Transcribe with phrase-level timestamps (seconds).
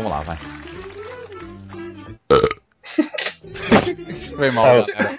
[0.00, 0.38] vamos lá, vai.
[4.36, 5.18] Foi mal, cara.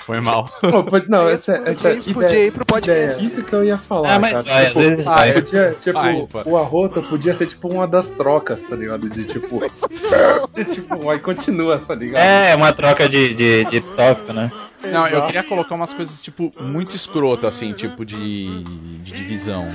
[0.00, 0.48] Foi mal.
[0.60, 3.14] Pô, pode- não, essa é, essa isso podia ir pro podcast.
[3.14, 4.44] ideia, Isso que eu ia falar, Ah, mas cara.
[4.44, 6.50] vai, tipo, ah, podia, tipo, Vai, pô.
[6.50, 9.08] o arroto podia ser tipo uma das trocas, tá ligado?
[9.08, 9.60] De tipo.
[10.54, 12.22] de, tipo, aí continua, tá ligado?
[12.22, 14.52] É, uma troca de, de, de tópico, né?
[14.84, 19.66] Não, eu queria colocar umas coisas, tipo, muito escroto, assim, tipo de, de divisão.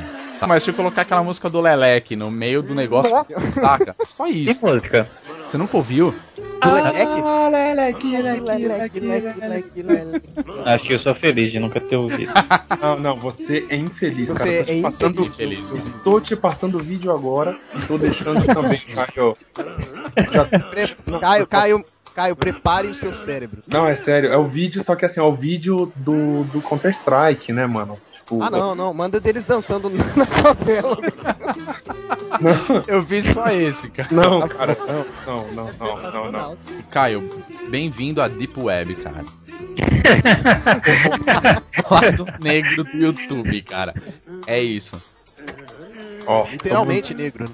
[0.41, 0.49] Sabe?
[0.49, 3.11] Mas se eu colocar aquela música do Leleque no meio do negócio,
[3.53, 3.95] saca?
[4.05, 4.65] Só Que isso.
[4.65, 5.07] música?
[5.45, 6.13] Você nunca ouviu?
[6.63, 6.91] Ah.
[10.65, 12.31] Acho que eu sou feliz de nunca ter ouvido.
[12.81, 14.71] Não, não, você é infeliz, Você cara.
[14.71, 15.71] É te passando, infeliz.
[15.71, 19.37] Estou te passando o vídeo agora e tô deixando também, Caio.
[20.31, 23.61] Já- Pre- Caio, Caio, Caio, prepare o seu cérebro.
[23.67, 27.53] Não, é sério, é o vídeo, só que assim, é o vídeo do, do Counter-Strike,
[27.53, 27.97] né, mano?
[28.31, 30.97] Tipo, Ah, não, não, manda deles dançando na favela.
[32.39, 34.07] Não, Eu vi só esse, cara.
[34.09, 34.77] não, cara,
[35.27, 36.57] não, não, não, não, não, não.
[36.89, 39.25] Caio, bem-vindo à Deep Web, cara.
[41.91, 43.93] Lado negro do YouTube, cara.
[44.47, 45.01] É isso.
[46.25, 47.49] Ó, Literalmente negro.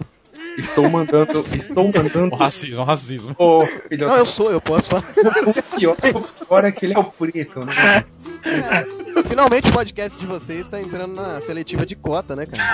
[0.58, 2.34] Estou mandando, estou mandando.
[2.34, 3.36] O racismo, o racismo.
[3.38, 5.04] Ô, filho, Não, eu sou, eu posso falar.
[5.46, 8.04] o pior, o pior é que ele é o preto, né?
[9.28, 12.68] Finalmente o podcast de vocês está entrando na seletiva de cota, né, cara?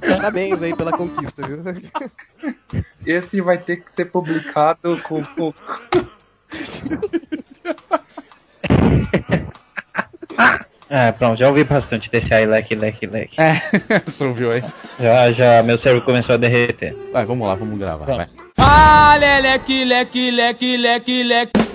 [0.00, 1.62] Parabéns aí pela conquista, viu?
[3.06, 5.24] Esse vai ter que ser publicado com.
[10.92, 13.40] É, pronto, já ouvi bastante desse aí, leque, leque, leque.
[13.40, 13.54] É,
[14.04, 14.64] você ouviu aí?
[14.98, 16.96] Já, já, meu cérebro começou a derreter.
[17.12, 18.26] Vai, vamos lá, vamos gravar, vai.
[18.58, 21.70] Ah, leque, leque, leque, leque, leque.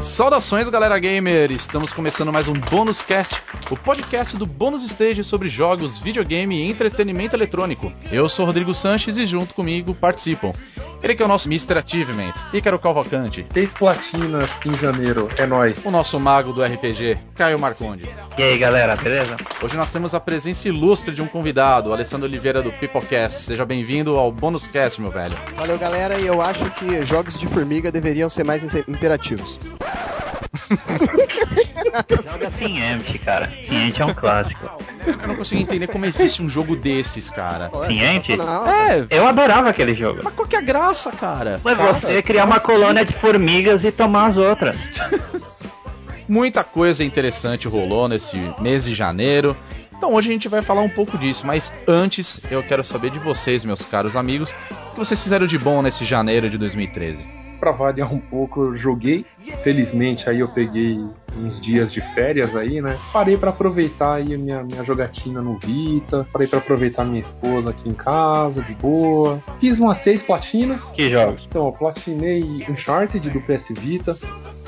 [0.00, 1.52] Saudações, galera gamer!
[1.52, 6.68] Estamos começando mais um Bônus Cast, o podcast do Bônus Stage sobre jogos, videogame e
[6.68, 7.92] entretenimento eletrônico.
[8.10, 10.52] Eu sou Rodrigo Sanches e junto comigo participam.
[11.02, 11.78] Ele que é o nosso Mr.
[11.78, 15.76] Achievement, Ícaro Calvacante, Seis platinas em janeiro, é nóis.
[15.84, 18.08] o nosso mago do RPG, Caio Marcondes.
[18.36, 19.36] E aí, galera, beleza?
[19.62, 23.42] Hoje nós temos a presença ilustre de um convidado, Alessandro Oliveira do Pipocast.
[23.44, 25.36] Seja bem-vindo ao Bônus Cast, meu velho.
[25.56, 29.58] Valeu, galera, e eu acho que jogos de formiga deveriam ser mais interativos.
[32.32, 33.46] Joga Fiente, cara.
[33.48, 34.68] Fiente é um clássico.
[35.06, 37.70] Eu não consigo entender como existe um jogo desses, cara.
[37.86, 38.36] Ciente?
[38.36, 40.20] Não, É, Eu adorava aquele jogo.
[40.22, 41.58] mas qual que é a graça, cara?
[41.62, 44.76] Foi você criar uma colônia de formigas e tomar as outras.
[46.28, 49.56] Muita coisa interessante rolou nesse mês de janeiro.
[49.96, 53.18] Então hoje a gente vai falar um pouco disso, mas antes eu quero saber de
[53.18, 57.26] vocês, meus caros amigos, o que vocês fizeram de bom nesse janeiro de 2013.
[57.60, 59.24] Pra variar um pouco, eu joguei.
[59.62, 60.98] Felizmente aí eu peguei
[61.36, 62.98] uns dias de férias aí, né?
[63.12, 66.26] Parei pra aproveitar aí a minha, minha jogatina no Vita.
[66.32, 69.42] Parei pra aproveitar minha esposa aqui em casa, de boa.
[69.58, 70.82] Fiz umas seis platinas.
[70.94, 71.44] Que jogos?
[71.48, 74.16] Então, eu platinei Uncharted do PS Vita.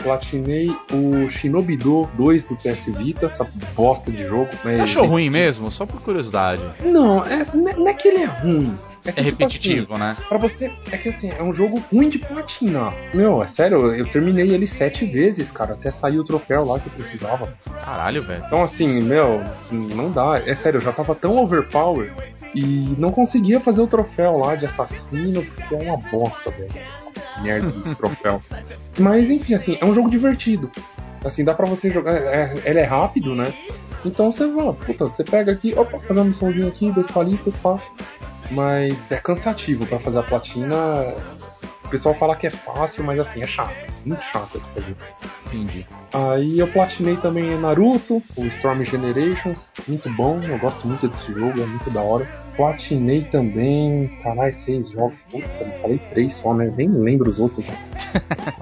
[0.03, 3.47] Platinei o Shinobi Do 2 do PS Vita, essa
[3.77, 4.49] bosta de jogo.
[4.63, 5.71] Você achou ruim mesmo?
[5.71, 6.63] Só por curiosidade.
[6.83, 8.75] Não, é, não é- não é que ele é ruim.
[9.05, 10.11] É, que, É tipo repetitivo, né?
[10.11, 12.93] assim, pra você, é que assim, é um jogo ruim de platinar.
[13.15, 16.87] Meu, é sério, eu terminei ele sete vezes, cara, até sair o troféu lá que
[16.87, 17.53] eu precisava.
[17.85, 18.43] Caralho, velho.
[18.47, 20.41] Então, assim, meu, não dá.
[20.45, 22.13] É sério, eu já tava tão overpower
[22.55, 26.71] e não conseguia fazer o troféu lá de assassino, porque é uma bosta, velho.
[27.43, 28.43] Merda desse troféu.
[28.99, 30.71] Mas, enfim, assim, é um jogo divertido.
[31.25, 32.15] Assim, dá pra você jogar.
[32.15, 33.53] É, ele é rápido, né?
[34.05, 37.79] Então você vai, puta, você pega aqui, opa, fazer uma missãozinha aqui, dois palitos, pá.
[38.51, 41.15] Mas é cansativo pra fazer a platina.
[41.85, 43.75] O pessoal fala que é fácil, mas assim, é chato.
[44.07, 44.97] Muito chato de fazer.
[45.47, 45.87] Entendi.
[46.13, 51.61] Aí eu platinei também Naruto, o Storm Generations, muito bom, eu gosto muito desse jogo,
[51.61, 52.27] é muito da hora.
[52.57, 55.49] Platinei também, caralho, seis jogos, puta,
[55.81, 56.73] falei três só, né?
[56.77, 57.65] Nem lembro os outros.
[57.65, 57.75] já.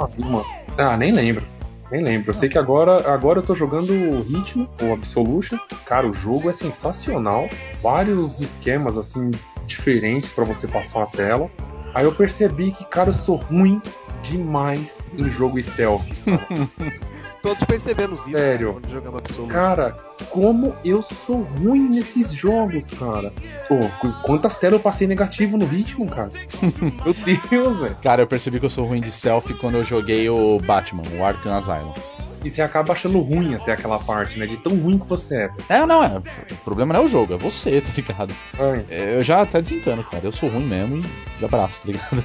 [0.79, 1.45] ah, ah, nem lembro.
[1.91, 2.31] Nem lembro.
[2.31, 5.59] Eu sei que agora, agora eu tô jogando o Ritmo, o Absolution.
[5.87, 7.49] Cara, o jogo é sensacional.
[7.83, 9.31] Vários esquemas, assim,
[9.69, 11.49] diferentes pra você passar a tela.
[11.95, 13.81] Aí eu percebi que, cara, eu sou ruim
[14.23, 16.03] demais em jogo stealth.
[17.41, 18.73] Todos percebemos isso Sério.
[18.73, 19.53] quando jogamos Absolute.
[19.53, 19.93] Cara,
[20.29, 23.33] como eu sou ruim nesses jogos, cara.
[23.69, 26.31] Pô, qu- quantas telas eu passei negativo no ritmo, cara?
[27.05, 27.15] Meu
[27.49, 27.97] Deus, velho.
[28.03, 31.25] Cara, eu percebi que eu sou ruim de stealth quando eu joguei o Batman, o
[31.25, 31.95] Arkham Asylum.
[32.45, 34.47] E você acaba achando ruim até aquela parte, né?
[34.47, 35.51] De tão ruim que você é.
[35.69, 36.19] É, não, é.
[36.51, 38.35] O problema não é o jogo, é você, tá ligado?
[38.89, 40.25] É, Eu já até desencano, cara.
[40.25, 42.25] Eu sou ruim mesmo e de abraço, tá ligado?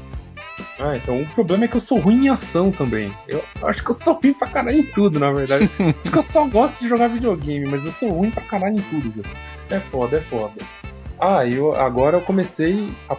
[0.80, 3.12] Ah, então o problema é que eu sou ruim em ação também.
[3.28, 5.70] Eu acho que eu sou ruim pra caralho em tudo, na verdade.
[5.80, 8.82] acho que eu só gosto de jogar videogame, mas eu sou ruim pra caralho em
[8.82, 9.36] tudo, velho.
[9.70, 10.54] É foda, é foda.
[11.20, 13.16] Ah, eu agora eu comecei a,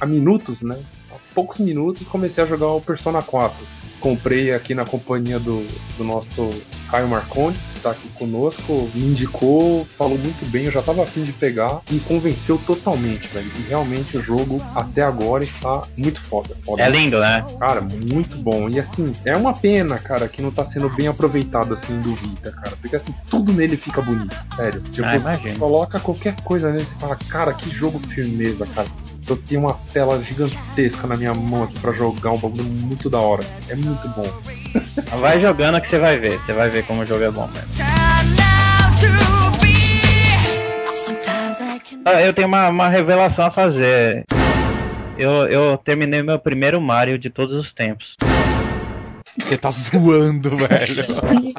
[0.00, 0.82] a minutos, né?
[1.10, 3.56] Há poucos minutos comecei a jogar o Persona 4
[4.00, 5.66] comprei aqui na companhia do,
[5.96, 6.48] do nosso
[6.90, 11.22] Caio Marcondes, que tá aqui conosco, me indicou, falou muito bem, eu já tava afim
[11.22, 13.50] de pegar, me convenceu totalmente, velho.
[13.58, 16.56] E realmente o jogo até agora está muito foda.
[16.64, 16.82] foda.
[16.82, 17.44] É lindo, né?
[17.58, 18.68] Cara, muito bom.
[18.68, 22.50] E assim, é uma pena, cara, que não tá sendo bem aproveitado assim do Vita,
[22.52, 22.76] cara.
[22.80, 24.80] Porque assim, tudo nele fica bonito, sério.
[24.80, 28.88] Tipo, Ah, você coloca qualquer coisa nele e fala, cara, que jogo firmeza, cara.
[29.28, 33.18] Eu tenho uma tela gigantesca na minha mão aqui pra jogar um bagulho muito da
[33.18, 33.44] hora.
[33.68, 34.26] É muito bom.
[35.20, 36.38] Vai jogando que você vai ver.
[36.40, 37.68] Você vai ver como o jogo é bom mesmo.
[42.04, 44.24] Ah, eu tenho uma, uma revelação a fazer.
[45.16, 48.16] Eu, eu terminei meu primeiro Mario de todos os tempos.
[49.36, 51.04] Você tá zoando, velho.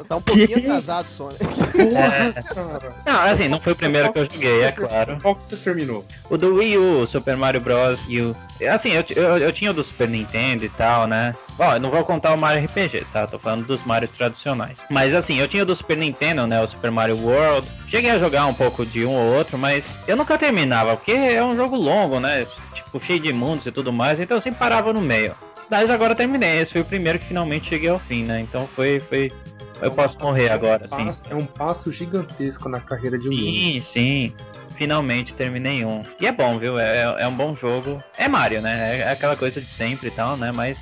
[0.08, 1.06] Tá um pouquinho atrasado?
[1.16, 2.96] Porra, cara.
[3.06, 5.18] Não, assim, não foi o primeiro que eu joguei, é claro.
[5.22, 6.04] Qual que você terminou?
[6.28, 7.98] O do Wii U, Super Mario Bros.
[8.00, 8.34] U.
[8.72, 11.34] Assim, eu, eu, eu tinha o do Super Nintendo e tal, né?
[11.56, 13.26] Bom, eu não vou contar o Mario RPG, tá?
[13.26, 14.76] Tô falando dos Mario tradicionais.
[14.90, 16.60] Mas assim, eu tinha o do Super Nintendo, né?
[16.60, 17.68] O Super Mario World.
[17.88, 21.42] Cheguei a jogar um pouco de um ou outro, mas eu nunca terminava, porque é
[21.44, 22.46] um jogo longo, né?
[22.74, 25.34] Tipo, cheio de mundos e tudo mais, então eu sempre parava no meio.
[25.70, 28.40] Mas agora terminei, esse foi o primeiro que finalmente cheguei ao fim, né?
[28.40, 28.98] Então foi.
[29.00, 29.32] foi...
[29.80, 31.08] Eu posso morrer agora, sim.
[31.30, 33.32] É um passo gigantesco na carreira de um.
[33.32, 34.34] Sim, sim.
[34.72, 36.02] Finalmente terminei um.
[36.20, 36.78] E é bom, viu?
[36.78, 38.02] É, é um bom jogo.
[38.18, 38.98] É Mario, né?
[39.00, 40.52] É aquela coisa de sempre e tal, né?
[40.52, 40.76] Mas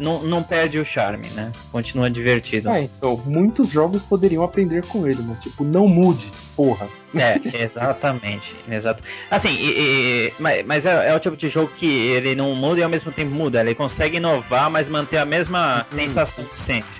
[0.00, 1.52] não, não perde o charme, né?
[1.70, 2.70] Continua divertido.
[2.70, 5.36] Ah, então, muitos jogos poderiam aprender com ele, né?
[5.40, 6.88] Tipo, não mude, porra.
[7.14, 8.54] É, exatamente.
[8.70, 9.02] Exato.
[9.30, 12.80] Assim, e- e- mas, mas é, é o tipo de jogo que ele não muda
[12.80, 13.60] e ao mesmo tempo muda.
[13.60, 16.99] Ele consegue inovar, mas manter a mesma sensação de sempre.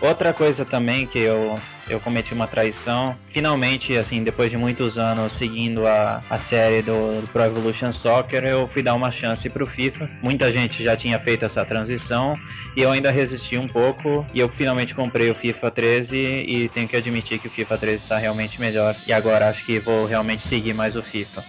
[0.00, 1.58] Outra coisa também que eu,
[1.88, 7.22] eu cometi uma traição, finalmente, assim, depois de muitos anos seguindo a, a série do,
[7.22, 10.08] do Pro Evolution Soccer, eu fui dar uma chance pro FIFA.
[10.22, 12.36] Muita gente já tinha feito essa transição
[12.76, 14.26] e eu ainda resisti um pouco.
[14.34, 18.02] E eu finalmente comprei o FIFA 13 e tenho que admitir que o FIFA 13
[18.02, 18.94] está realmente melhor.
[19.06, 21.42] E agora acho que vou realmente seguir mais o FIFA.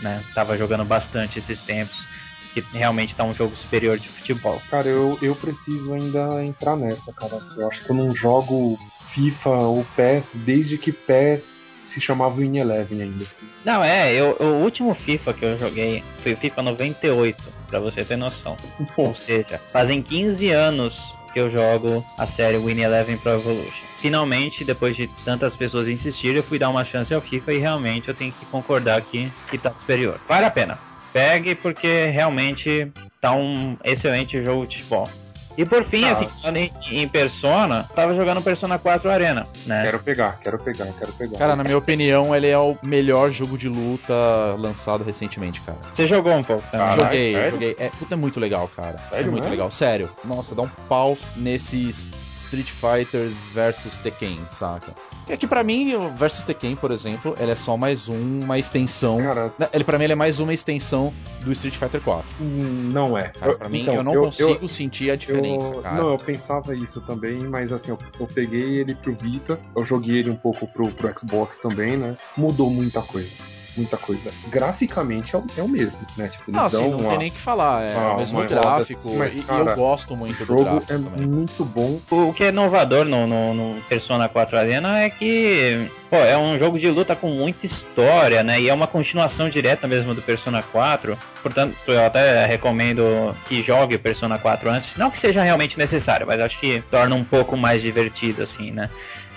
[0.00, 0.22] Né?
[0.34, 2.13] Tava jogando bastante esses tempos.
[2.54, 4.62] Que realmente tá um jogo superior de futebol.
[4.70, 7.40] Cara, eu, eu preciso ainda entrar nessa, cara.
[7.56, 8.78] Eu acho que eu não jogo
[9.12, 13.26] FIFA ou PES desde que PES se chamava Win Eleven ainda.
[13.64, 17.36] Não, é, eu, o último FIFA que eu joguei foi o FIFA 98,
[17.68, 18.56] pra você ter noção.
[18.96, 23.86] Ou seja, fazem 15 anos que eu jogo a série Win Eleven Pro Evolution.
[23.98, 28.08] Finalmente, depois de tantas pessoas insistirem, eu fui dar uma chance ao FIFA e realmente
[28.08, 30.20] eu tenho que concordar que, que tá superior.
[30.28, 30.78] Vale a pena.
[31.14, 35.08] Pegue porque realmente tá um excelente jogo de futebol.
[35.56, 36.18] E por fim, Tá.
[36.18, 39.84] assim, falando em, em Persona, tava jogando Persona 4 Arena, né?
[39.84, 41.38] quero pegar, quero pegar, quero pegar.
[41.38, 44.12] Cara, na minha opinião, ele é o melhor jogo de luta
[44.58, 45.78] lançado recentemente, cara.
[45.94, 46.80] Você jogou um pouco também.
[46.88, 47.50] Caralho, joguei, sério?
[47.52, 47.76] joguei.
[47.78, 48.96] É, puta, é muito legal, cara.
[49.12, 49.50] é Sério muito mesmo?
[49.52, 50.10] legal, sério.
[50.24, 54.92] Nossa, dá um pau nesses Street Fighters versus Tekken, saca?
[55.26, 58.58] Que aqui pra mim, o versus Tekken, por exemplo, ele é só mais um, uma
[58.58, 59.18] extensão.
[59.18, 62.24] Cara, Né, Ele pra mim ele é mais uma extensão do Street Fighter 4.
[62.40, 63.28] hum, não é.
[63.28, 65.94] Cara, pra mim então, eu não consigo sentir a diferença, eu, cara.
[65.94, 70.18] Não, eu pensava isso também, mas assim, eu, eu peguei ele pro Vita, eu joguei
[70.18, 72.16] ele um pouco pro, pro Xbox também, né?
[72.36, 73.53] Mudou muita coisa.
[73.76, 74.30] Muita coisa.
[74.48, 76.28] Graficamente é o, é o mesmo, né?
[76.28, 77.82] Tipo, Não, assim, não uma- tem nem o que falar.
[77.82, 79.08] É Ah, o mesmo gráfico.
[79.08, 81.26] roda- mas, e- e cara, eu gosto O muito do jogo gráfico é também.
[81.26, 81.98] muito bom.
[82.10, 86.56] O que é inovador no, no, no Persona 4 Arena é que pô, é um
[86.58, 88.60] jogo de luta com muita história, né?
[88.60, 91.18] E é uma continuação direta mesmo do Persona 4.
[91.42, 94.96] Portanto, eu até recomendo que jogue o Persona 4 antes.
[94.96, 98.88] Não que seja realmente necessário, mas acho que torna um pouco mais divertido, assim, né?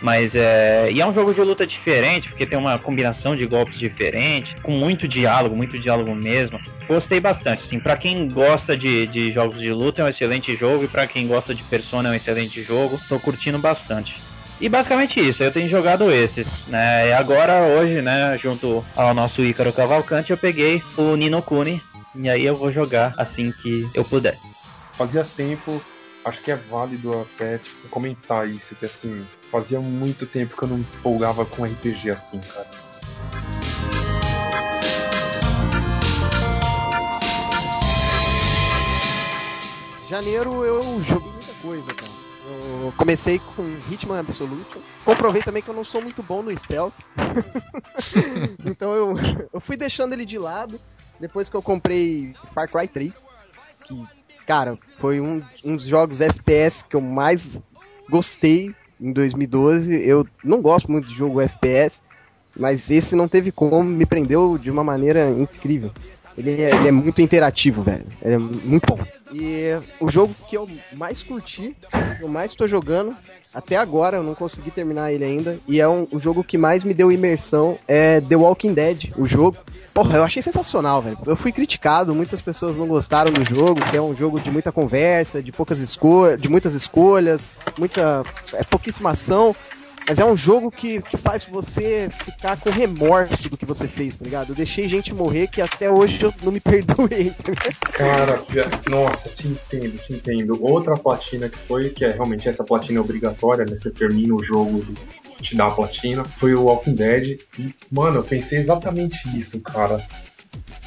[0.02, 0.90] Mas é.
[0.92, 4.72] E é um jogo de luta diferente, porque tem uma combinação de golpes diferentes, com
[4.72, 6.60] muito diálogo, muito diálogo mesmo.
[6.88, 10.84] Gostei bastante, assim, pra quem gosta de, de jogos de luta é um excelente jogo,
[10.84, 13.00] e pra quem gosta de Persona é um excelente jogo.
[13.10, 14.22] Tô curtindo bastante.
[14.60, 17.10] E basicamente isso, eu tenho jogado esses, né?
[17.10, 21.82] E agora, hoje, né, junto ao nosso Ícaro Cavalcante, eu peguei o Nino Kuni,
[22.16, 24.36] e aí eu vou jogar assim que eu puder.
[24.98, 25.80] Fazia tempo,
[26.28, 30.70] acho que é válido até tipo, comentar isso, que assim, fazia muito tempo que eu
[30.70, 32.68] não empolgava com RPG assim, cara.
[40.10, 42.18] Janeiro eu joguei muita coisa, cara.
[42.50, 44.80] Eu comecei com Hitman Absolution.
[45.04, 46.94] Comprovei também que eu não sou muito bom no stealth.
[48.66, 49.16] então eu,
[49.52, 50.80] eu fui deixando ele de lado.
[51.20, 53.26] Depois que eu comprei Far Cry 3,
[53.86, 54.08] que
[54.48, 57.60] cara, foi um, um dos jogos FPS que eu mais
[58.10, 59.94] gostei em 2012.
[59.94, 62.02] Eu não gosto muito de jogo FPS,
[62.58, 65.92] mas esse não teve como, me prendeu de uma maneira incrível.
[66.38, 68.06] Ele é, ele é muito interativo, velho.
[68.22, 68.98] Ele é muito bom.
[69.32, 71.76] E o jogo que eu mais curti,
[72.22, 73.16] eu mais tô jogando,
[73.54, 76.84] até agora eu não consegui terminar ele ainda, e é um, o jogo que mais
[76.84, 79.58] me deu imersão é The Walking Dead, o jogo.
[79.94, 81.18] Porra, eu achei sensacional, velho.
[81.26, 84.72] Eu fui criticado, muitas pessoas não gostaram do jogo, que é um jogo de muita
[84.72, 89.56] conversa, de poucas escolhas, de muitas escolhas, muita é pouquíssima ação.
[90.08, 94.18] Mas é um jogo que, que faz você ficar com remorso do que você fez,
[94.18, 94.50] tá ligado?
[94.50, 97.32] Eu deixei gente morrer que até hoje eu não me perdoei.
[97.32, 98.42] Tá Cara,
[98.90, 100.58] nossa, te entendo, te entendo.
[100.64, 103.76] Outra platina que foi, que é realmente essa platina obrigatória, né?
[103.76, 104.84] Você termina o jogo
[105.42, 107.40] te dá a platina, foi o Walking Dead.
[107.60, 110.04] E, mano, eu pensei exatamente isso, cara.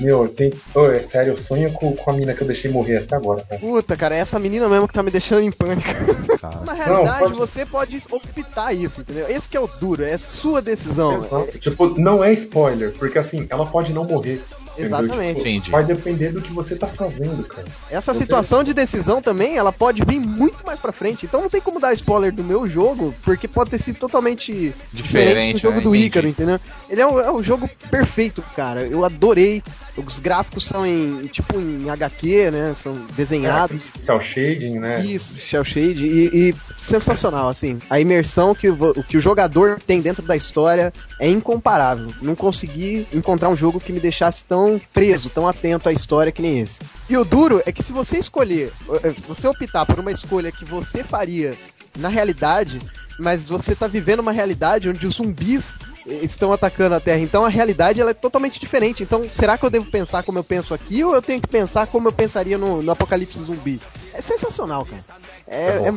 [0.00, 0.50] Meu, tem.
[0.74, 3.42] Oh, é sério, eu sonho com, com a mina que eu deixei morrer até agora,
[3.42, 3.60] cara.
[3.60, 5.88] Puta, cara, é essa menina mesmo que tá me deixando em pânico.
[6.64, 7.36] Na realidade, não, pode...
[7.36, 9.28] você pode optar isso, entendeu?
[9.28, 11.26] Esse que é o duro, é sua decisão.
[11.48, 14.42] É, tipo, não é spoiler, porque assim, ela pode não morrer.
[14.76, 15.60] Exatamente.
[15.60, 17.66] Tipo, vai depender do que você tá fazendo, cara.
[17.90, 18.20] Essa você...
[18.20, 21.26] situação de decisão também, ela pode vir muito mais pra frente.
[21.26, 24.52] Então não tem como dar spoiler do meu jogo, porque pode ter sido totalmente
[24.92, 25.82] diferente, diferente do jogo né?
[25.82, 26.60] do Ícaro, entendeu?
[26.88, 28.82] Ele é um, é um jogo perfeito, cara.
[28.82, 29.62] Eu adorei.
[29.96, 32.74] Os gráficos são em, tipo, em HQ, né?
[32.80, 33.90] São desenhados.
[33.94, 35.04] É, cel shading, né?
[35.04, 36.06] Isso, cel shading.
[36.06, 37.78] E, e sensacional, assim.
[37.90, 42.08] A imersão que o, que o jogador tem dentro da história é incomparável.
[42.22, 44.59] Não consegui encontrar um jogo que me deixasse tão
[44.92, 46.78] preso, tão atento à história que nem esse.
[47.08, 50.64] E o duro é que se você escolher, eh, você optar por uma escolha que
[50.64, 51.54] você faria
[51.98, 52.80] na realidade,
[53.18, 55.76] mas você tá vivendo uma realidade onde os zumbis
[56.06, 57.20] estão atacando a Terra.
[57.20, 59.02] Então a realidade ela é totalmente diferente.
[59.02, 61.86] Então, será que eu devo pensar como eu penso aqui ou eu tenho que pensar
[61.86, 63.80] como eu pensaria no, no Apocalipse Zumbi?
[64.14, 65.02] É sensacional, cara.
[65.46, 65.92] É,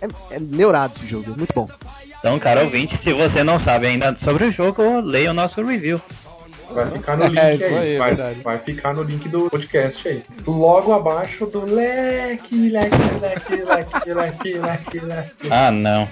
[0.00, 1.68] é, é, é neurado esse jogo, é muito bom.
[2.18, 6.00] Então, cara ouvinte, se você não sabe ainda sobre o jogo, leia o nosso review.
[6.70, 7.64] Vai ficar no link é, aí.
[7.64, 10.22] aí vai, vai, ficar no link do podcast aí.
[10.46, 15.48] Logo abaixo do leque, leque, leque, leque, leque, leque, leque.
[15.50, 16.08] Ah, não.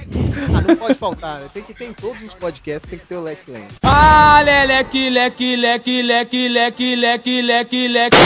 [0.55, 1.49] Ah, não pode faltar, né?
[1.53, 3.75] Tem que ter em todos os podcasts, tem que ter o leque leque.
[3.83, 8.17] Ah, leque, leque, leque, leque, leque, leque, leque, leque.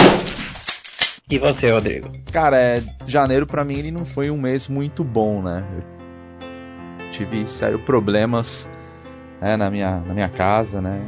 [1.29, 2.11] E você, Rodrigo?
[2.33, 5.65] Cara, é, janeiro para mim ele não foi um mês muito bom, né?
[7.01, 8.69] Eu tive sério problemas
[9.41, 11.01] é, na, minha, na minha casa, né?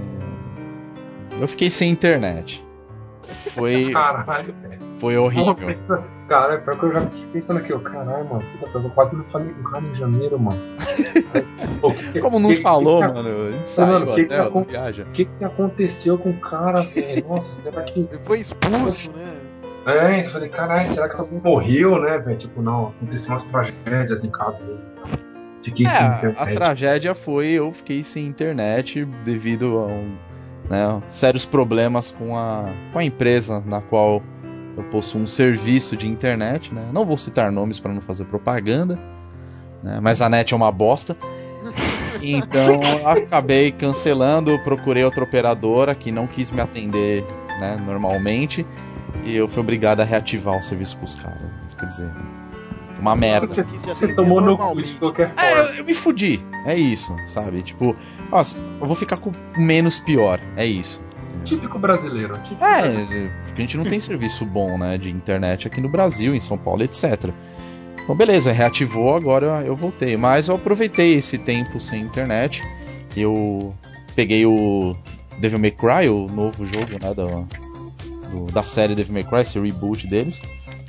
[1.40, 2.64] Eu fiquei sem internet.
[3.22, 3.90] Foi.
[3.94, 4.54] Caralho,
[4.98, 5.56] Foi horrível.
[6.28, 9.24] Cara, pior que eu já fiquei pensando aqui, ó, caralho, mano, puta, eu quase não
[9.24, 10.60] falei com o cara em janeiro, mano.
[12.22, 13.48] Como não que, falou, que, mano?
[13.48, 15.04] A gente saiu mano, que até, que, viagem.
[15.04, 17.28] O que, que aconteceu com o cara, velho?
[17.28, 18.00] Nossa, será que.
[18.00, 19.42] Ele foi expulso, né?
[19.84, 22.38] É, então eu falei, caralho, será que alguém morreu, né, velho?
[22.38, 24.80] Tipo, não, aconteceu umas tragédias em casa dele.
[25.62, 26.40] Fiquei é, sem internet.
[26.40, 30.16] A tragédia foi eu fiquei sem internet devido a um,
[30.72, 32.64] né, sérios problemas com a,
[32.94, 34.22] com a empresa na qual
[34.74, 36.88] eu possuo um serviço de internet, né?
[36.90, 38.98] Não vou citar nomes para não fazer propaganda,
[39.82, 40.00] né?
[40.00, 41.14] Mas a net é uma bosta.
[42.22, 47.22] Então acabei cancelando, procurei outra operadora que não quis me atender,
[47.60, 48.66] né, normalmente
[49.24, 51.38] e eu fui obrigado a reativar o serviço com os caras.
[51.78, 52.10] Quer dizer,
[53.02, 53.48] uma merda.
[53.48, 55.42] Você, você tomou no cu de qualquer forma.
[55.42, 56.40] É, eu, eu, me fudi.
[56.64, 57.62] É isso, sabe?
[57.62, 57.96] Tipo,
[58.30, 60.40] nossa, eu vou ficar com menos pior.
[60.56, 61.02] É isso.
[61.44, 62.34] Típico brasileiro.
[62.34, 63.32] Típico é, brasileiro.
[63.44, 66.56] porque a gente não tem serviço bom, né, de internet aqui no Brasil, em São
[66.56, 67.30] Paulo, etc.
[68.04, 70.16] Então, beleza, reativou, agora eu voltei.
[70.16, 72.62] Mas eu aproveitei esse tempo sem internet.
[73.16, 73.74] Eu
[74.14, 74.96] peguei o
[75.40, 77.24] Devil May Cry, o novo jogo, né, da,
[78.30, 80.40] do, da série Devil May Cry, esse reboot deles.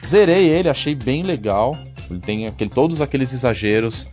[0.06, 1.76] Zerei ele, achei bem legal.
[2.10, 4.08] Ele tem aquele, todos aqueles exageros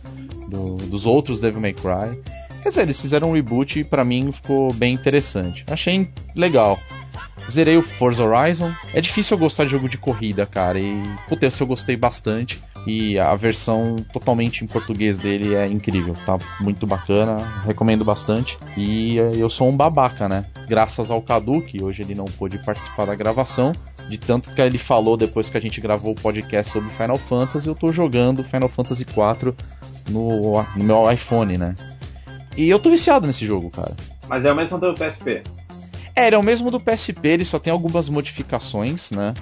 [0.49, 2.17] do, dos outros Devil May Cry.
[2.61, 5.63] Quer dizer, eles fizeram um reboot e pra mim ficou bem interessante.
[5.67, 6.79] Achei legal.
[7.49, 8.71] Zerei o Forza Horizon.
[8.93, 10.79] É difícil eu gostar de jogo de corrida, cara.
[10.79, 12.61] E, puta, eu gostei bastante.
[12.85, 16.13] E a versão totalmente em português dele é incrível.
[16.25, 17.37] Tá muito bacana.
[17.63, 18.57] Recomendo bastante.
[18.75, 20.45] E eu sou um babaca, né?
[20.67, 23.73] Graças ao Cadu, que hoje ele não pôde participar da gravação.
[24.09, 27.67] De tanto que ele falou depois que a gente gravou o podcast sobre Final Fantasy,
[27.67, 29.53] eu tô jogando Final Fantasy IV
[30.09, 31.75] no, no meu iPhone, né?
[32.57, 33.95] E eu tô viciado nesse jogo, cara.
[34.27, 35.43] Mas é o mesmo do PSP.
[36.15, 39.33] É, ele é o mesmo do PSP, ele só tem algumas modificações, né?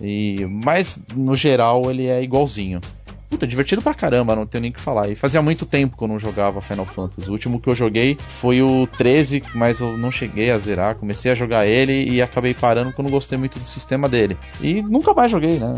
[0.00, 2.80] E, mas no geral ele é igualzinho.
[3.30, 5.08] Puta, divertido pra caramba, não tenho nem o que falar.
[5.08, 7.28] E fazia muito tempo que eu não jogava Final Fantasy.
[7.28, 10.94] O último que eu joguei foi o 13, mas eu não cheguei a zerar.
[10.96, 14.36] Comecei a jogar ele e acabei parando porque eu não gostei muito do sistema dele.
[14.60, 15.72] E nunca mais joguei, né?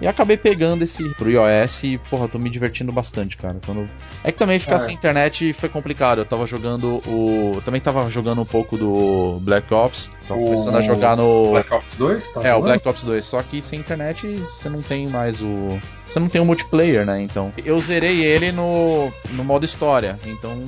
[0.00, 3.56] E acabei pegando esse pro iOS e, porra, tô me divertindo bastante, cara.
[3.64, 3.88] Quando...
[4.24, 4.78] É que também ficar É.
[4.78, 6.18] sem internet foi complicado.
[6.18, 7.52] Eu tava jogando o.
[7.56, 10.10] eu também tava jogando um pouco do Black Ops.
[10.26, 11.50] Tava O- começando a jogar no.
[11.52, 12.24] Black Ops 2?
[12.32, 12.62] Tá É, o jogando?
[12.64, 14.26] Black Ops 2, só que sem internet
[14.56, 15.78] você não tem mais o.
[16.10, 17.20] Você não tem o multiplayer, né?
[17.20, 17.52] Então.
[17.64, 20.18] Eu zerei ele no, no modo história.
[20.26, 20.66] Então.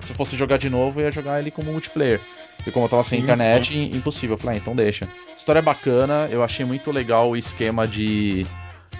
[0.00, 2.20] Se eu fosse jogar de novo, eu ia jogar ele como multiplayer.
[2.66, 4.34] E como eu tava sem internet, impossível.
[4.34, 5.08] Eu falei, ah, então deixa.
[5.36, 8.46] História é bacana, eu achei muito legal o esquema de.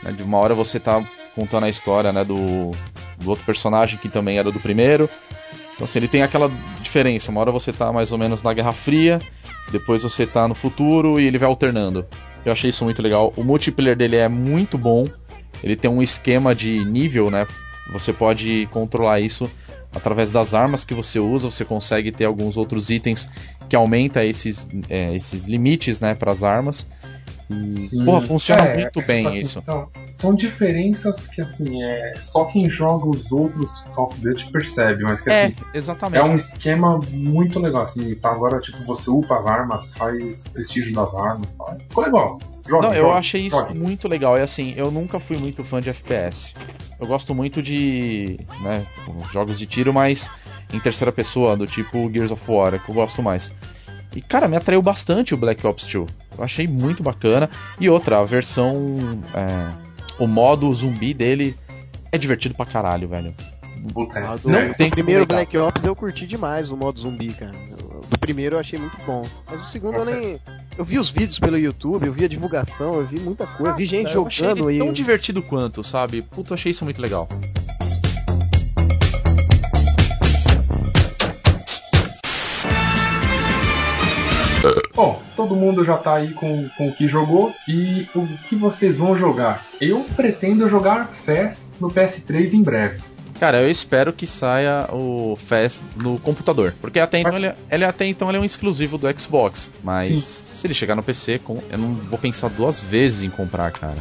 [0.02, 1.02] né, de uma hora você tá
[1.34, 2.70] contando a história, né, do,
[3.18, 5.08] do outro personagem que também era do primeiro.
[5.74, 6.50] Então assim, ele tem aquela
[6.82, 7.30] diferença.
[7.30, 9.20] Uma hora você tá mais ou menos na Guerra Fria,
[9.70, 12.06] depois você tá no futuro e ele vai alternando.
[12.44, 13.32] Eu achei isso muito legal.
[13.36, 15.08] O multiplayer dele é muito bom.
[15.64, 17.46] Ele tem um esquema de nível, né?
[17.92, 19.50] Você pode controlar isso
[19.94, 21.50] através das armas que você usa.
[21.50, 23.28] Você consegue ter alguns outros itens
[23.68, 26.86] que aumenta esses, é, esses limites, né, para as armas.
[27.48, 28.04] Sim.
[28.06, 29.62] porra, funciona É, muito é, bem assim, isso.
[29.62, 35.02] São, são diferenças que, assim, é, só quem joga os outros Call of Duty percebe,
[35.02, 36.20] mas que, É, assim, exatamente.
[36.20, 40.94] é um esquema muito legal, assim, tá agora, tipo, você upa as armas, faz prestígio
[40.94, 41.78] das armas e tal.
[41.88, 42.38] Ficou legal.
[42.66, 43.74] Joga, Não, eu achei isso joga.
[43.74, 44.38] muito legal.
[44.38, 46.54] E assim, eu nunca fui muito fã de FPS.
[46.98, 48.84] Eu gosto muito de né,
[49.32, 50.30] jogos de tiro, mas
[50.72, 53.50] em terceira pessoa, do tipo Gears of War, é que eu gosto mais.
[54.14, 56.10] E cara, me atraiu bastante o Black Ops 2.
[56.38, 57.50] Eu achei muito bacana.
[57.80, 59.20] E outra, a versão.
[59.34, 59.84] é,
[60.18, 61.56] o modo zumbi dele
[62.12, 63.34] é divertido pra caralho, velho.
[64.14, 64.20] É.
[64.44, 65.26] Não do tem como primeiro.
[65.26, 67.52] Black Ops eu curti demais o modo zumbi, cara.
[68.08, 69.26] Do primeiro eu achei muito bom.
[69.50, 70.40] Mas o segundo eu nem.
[70.76, 73.72] Eu vi os vídeos pelo YouTube, eu vi a divulgação, eu vi muita coisa.
[73.72, 74.84] eu vi gente Eu achei jogando ele e.
[74.84, 76.22] tão divertido quanto, sabe?
[76.22, 77.28] Puta, eu achei isso muito legal.
[84.94, 88.96] Bom, todo mundo já tá aí com, com o que jogou e o que vocês
[88.96, 89.66] vão jogar.
[89.80, 93.02] Eu pretendo jogar Fest no PS3 em breve.
[93.44, 96.72] Cara, eu espero que saia o Fast no computador.
[96.80, 99.68] Porque até então, ele, ele- até então ele é um exclusivo do Xbox.
[99.82, 100.46] Mas Sim.
[100.46, 101.38] se ele chegar no PC,
[101.70, 103.98] eu não vou pensar duas vezes em comprar, cara.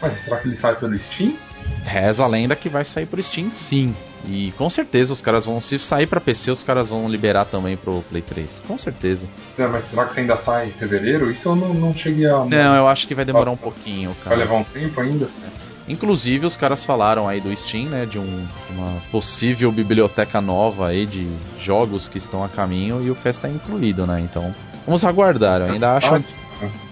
[0.00, 1.34] Mas será que ele sai pelo Steam?
[1.84, 3.94] Reza a lenda que vai sair pro Steam, sim.
[4.26, 5.60] E com certeza os caras vão.
[5.60, 8.62] Se sair pra PC, os caras vão liberar também pro Play 3.
[8.66, 9.28] Com certeza.
[9.58, 11.30] É, Mas será que você ainda sai em fevereiro?
[11.30, 12.44] Isso eu não, não cheguei a.
[12.46, 14.36] Não, eu acho que vai demorar um pouquinho, Vai cara.
[14.36, 15.28] levar um tempo ainda?
[15.88, 18.06] Inclusive, os caras falaram aí do Steam, né?
[18.06, 21.28] De, um, uma possível biblioteca nova aí de
[21.60, 24.20] jogos que estão a caminho e o Fest tá incluído, né?
[24.20, 25.60] Então, vamos aguardar.
[25.60, 26.24] Eu ainda acho,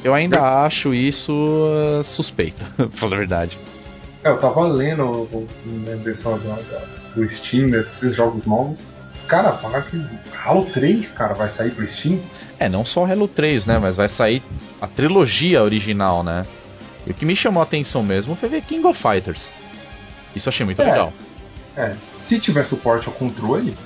[0.04, 3.58] eu ainda acho isso uh, suspeito, pra falar a verdade.
[4.22, 5.28] É, eu tava lendo
[5.66, 6.12] né, da-
[6.78, 6.82] da-
[7.14, 8.78] do Steam, né, desses jogos novos.
[9.26, 10.00] Cara, fala que
[10.44, 12.18] Halo 3, cara, vai sair pro Steam.
[12.58, 13.78] É, não só Halo 3, né?
[13.78, 14.42] Mas vai sair
[14.80, 16.44] a trilogia original, né?
[17.06, 19.50] E o que me chamou a atenção mesmo foi ver King of Fighters.
[20.34, 20.84] Isso eu achei muito É.
[20.84, 21.12] legal.
[21.76, 23.76] É, se tiver suporte ao controle,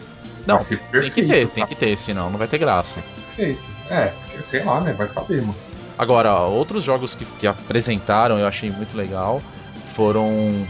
[0.46, 1.14] Não, ser tem perfeito.
[1.14, 1.68] que ter, tem tá?
[1.68, 3.00] que ter, senão não vai ter graça.
[3.36, 3.62] Perfeito.
[3.90, 4.12] É,
[4.48, 4.92] sei lá, né?
[4.92, 5.56] Vai saber, mano.
[5.98, 9.42] Agora, outros jogos que, que apresentaram eu achei muito legal
[9.86, 10.66] foram o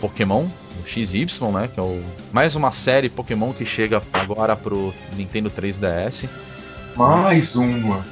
[0.00, 0.46] Pokémon,
[0.82, 1.68] o XY, né?
[1.72, 2.02] Que é o,
[2.32, 6.28] mais uma série Pokémon que chega agora pro Nintendo 3DS.
[6.96, 8.04] Mais uma.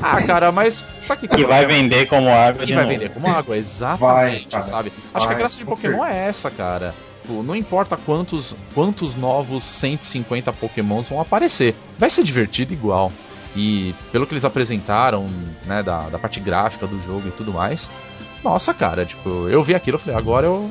[0.00, 2.94] Ah, cara, mas sabe que Que vai vender como água E de vai novo.
[2.94, 4.62] vender como água, Vai, exatamente, cara.
[4.62, 4.92] sabe?
[5.14, 6.94] Acho que a Vai, graça de Pokémon é essa, cara.
[7.22, 11.74] Tipo, Não importa quantos, quantos novos 150 Pokémons vão aparecer.
[11.98, 13.10] Vai ser divertido igual.
[13.56, 15.26] E pelo que eles apresentaram,
[15.64, 17.88] né, da, da parte gráfica do jogo e tudo mais,
[18.42, 20.70] nossa, cara, tipo, eu vi aquilo e falei, agora eu.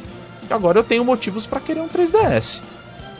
[0.49, 2.59] Agora eu tenho motivos pra querer um 3DS.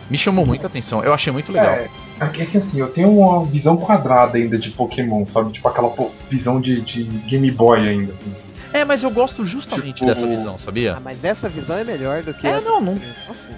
[0.09, 1.73] Me chamou muita atenção, eu achei muito legal.
[1.75, 1.89] É,
[2.25, 5.51] é que é que, assim, eu tenho uma visão quadrada ainda de Pokémon, sabe?
[5.51, 5.93] Tipo aquela
[6.29, 8.13] visão de, de Game Boy ainda.
[8.13, 8.33] assim.
[8.73, 10.95] É, mas eu gosto justamente Tipo- dessa visão, sabia?
[10.95, 12.47] Ah, mas essa visão é melhor do que.
[12.47, 12.61] É, essa.
[12.67, 12.99] não, não-.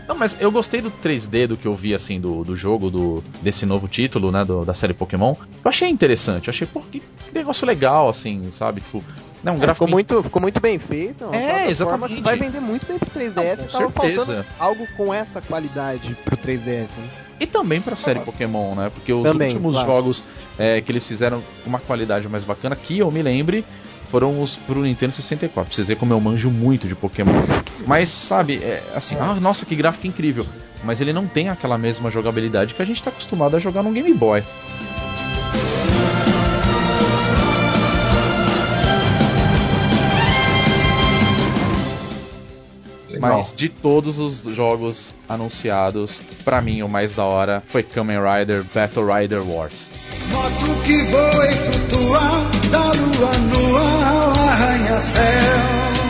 [0.09, 3.23] Não, mas eu gostei do 3D do que eu vi, assim, do, do jogo, do,
[3.41, 5.35] desse novo título, né, do- da série Pokémon.
[5.63, 7.01] Eu achei interessante, eu achei, pô, que
[7.33, 8.81] negócio legal, assim, sabe?
[8.81, 9.01] Tipo,
[9.51, 9.85] um É, gráfico...
[9.85, 11.25] ficou, muito, ficou muito bem feito.
[11.33, 12.15] é exatamente.
[12.15, 13.35] Que vai vender muito bem pro 3DS.
[13.35, 14.25] Não, com tava certeza.
[14.25, 16.65] faltando algo com essa qualidade pro 3DS.
[16.97, 17.09] Né?
[17.39, 18.91] E também pra série Pokémon, né?
[18.93, 19.87] Porque os Também, últimos claro.
[19.87, 20.23] jogos
[20.57, 23.65] é, que eles fizeram com uma qualidade mais bacana, que eu me lembre,
[24.05, 25.51] foram os pro Nintendo 64.
[25.67, 27.33] Pra vocês verem como eu manjo muito de Pokémon.
[27.85, 30.45] Mas, sabe, é, assim, ah, nossa, que gráfico incrível.
[30.83, 33.91] Mas ele não tem aquela mesma jogabilidade que a gente tá acostumado a jogar no
[33.91, 34.43] Game Boy.
[43.33, 48.63] Mas de todos os jogos anunciados, pra mim o mais da hora foi Kamen Rider
[48.73, 49.87] Battle Rider Wars.
[50.31, 52.19] Moto que voa e flutua
[52.71, 56.04] da lua no ao arranha-céu.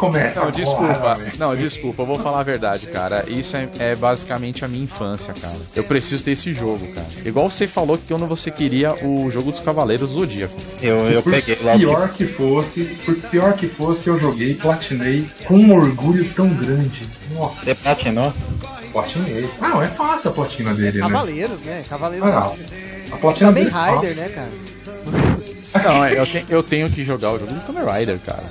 [0.00, 1.16] Começa Não, desculpa.
[1.38, 3.24] Não, desculpa, eu vou falar a verdade, cara.
[3.28, 5.54] Isso é, é basicamente a minha infância, cara.
[5.76, 7.06] Eu preciso ter esse jogo, cara.
[7.24, 10.54] Igual você falou que quando você queria o jogo dos Cavaleiros do Zodíaco.
[10.80, 11.78] Eu, eu por peguei logo.
[11.78, 17.02] pior que fosse, por pior que fosse, eu joguei, platinei com um orgulho tão grande.
[17.34, 18.32] Nossa, Você platinou?
[18.92, 19.48] platinei.
[19.60, 21.06] Ah, não, é fácil a platina dele, né?
[21.06, 21.84] Cavaleiros, né?
[21.88, 22.28] Cavaleiros.
[22.28, 22.52] Ah,
[23.12, 23.90] a platina dele é.
[23.94, 24.48] Rider, né, cara?
[25.84, 28.42] Não, eu, te- eu tenho que jogar o jogo do Kamen Rider, cara.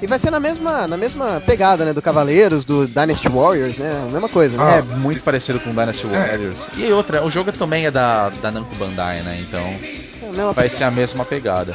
[0.00, 1.92] E vai ser na mesma, na mesma pegada, né?
[1.92, 3.90] Do Cavaleiros, do Dynasty Warriors, né?
[4.08, 4.62] A mesma coisa, né?
[4.64, 6.58] Ah, É muito parecido com Dynasty Warriors.
[6.76, 9.38] E outra, o jogo também é da, da Namco Bandai, né?
[9.40, 11.74] Então É vai ser a mesma pegada.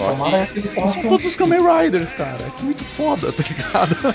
[0.00, 1.02] Só Tomara que que eles são façam.
[1.02, 2.38] todos os Kamen Riders, cara.
[2.56, 4.14] Que muito foda, tá ligado?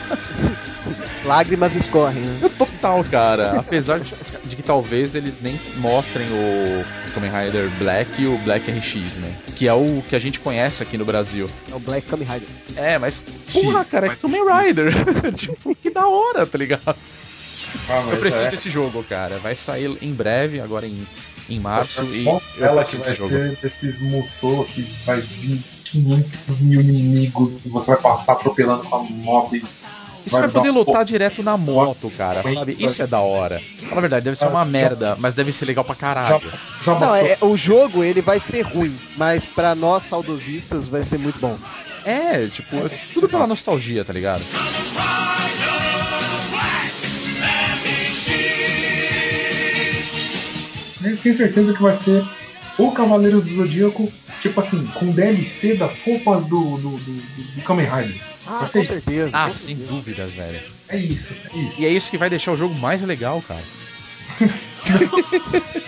[1.25, 2.49] Lágrimas escorrem, né?
[2.57, 3.59] Total, cara.
[3.59, 4.11] Apesar de,
[4.45, 9.33] de que talvez eles nem mostrem o, Kamen Rider Black e o Black RX, né?
[9.55, 11.47] Que é o que a gente conhece aqui no Brasil.
[11.71, 12.47] É o Black Kamen Rider.
[12.75, 14.91] É, mas porra, cara, é Kamen Rider.
[15.33, 16.95] tipo, que da hora, tá ligado?
[17.89, 18.49] Ah, Eu preciso é.
[18.49, 19.37] desse jogo, cara.
[19.37, 21.05] Vai sair em breve, agora em,
[21.49, 23.35] em março, e Bom, eu ela que preciso vai desse jogo.
[23.35, 28.95] ter desses Musou que vai vir 500 mil inimigos e você vai passar atropelando com
[28.95, 29.55] a moto
[30.25, 32.75] você vai vai poder lutar direto na moto, cara, sabe?
[32.79, 33.61] Isso é da hora.
[33.87, 36.41] Fala a verdade, deve ser uma Já- merda, mas deve ser legal pra já, caralho.
[36.83, 37.15] já Não, bastou.
[37.27, 41.55] é, o jogo ele vai ser ruim, mas pra nós saudosistas vai ser muito bom.
[42.03, 44.41] É, tipo, é tudo pela nostalgia, tá ligado?
[51.03, 52.23] Eu tenho certeza que vai ser
[52.77, 57.85] o Cavaleiros do Zodíaco, tipo assim, com DLC das roupas do, do, do, do- Kamen
[57.87, 58.21] Rider.
[58.47, 59.29] Ah, com certeza.
[59.33, 59.91] Ah, com sem certeza.
[59.91, 60.61] dúvidas, velho.
[60.89, 61.81] É isso, é isso.
[61.81, 63.63] E é isso que vai deixar o jogo mais legal, cara.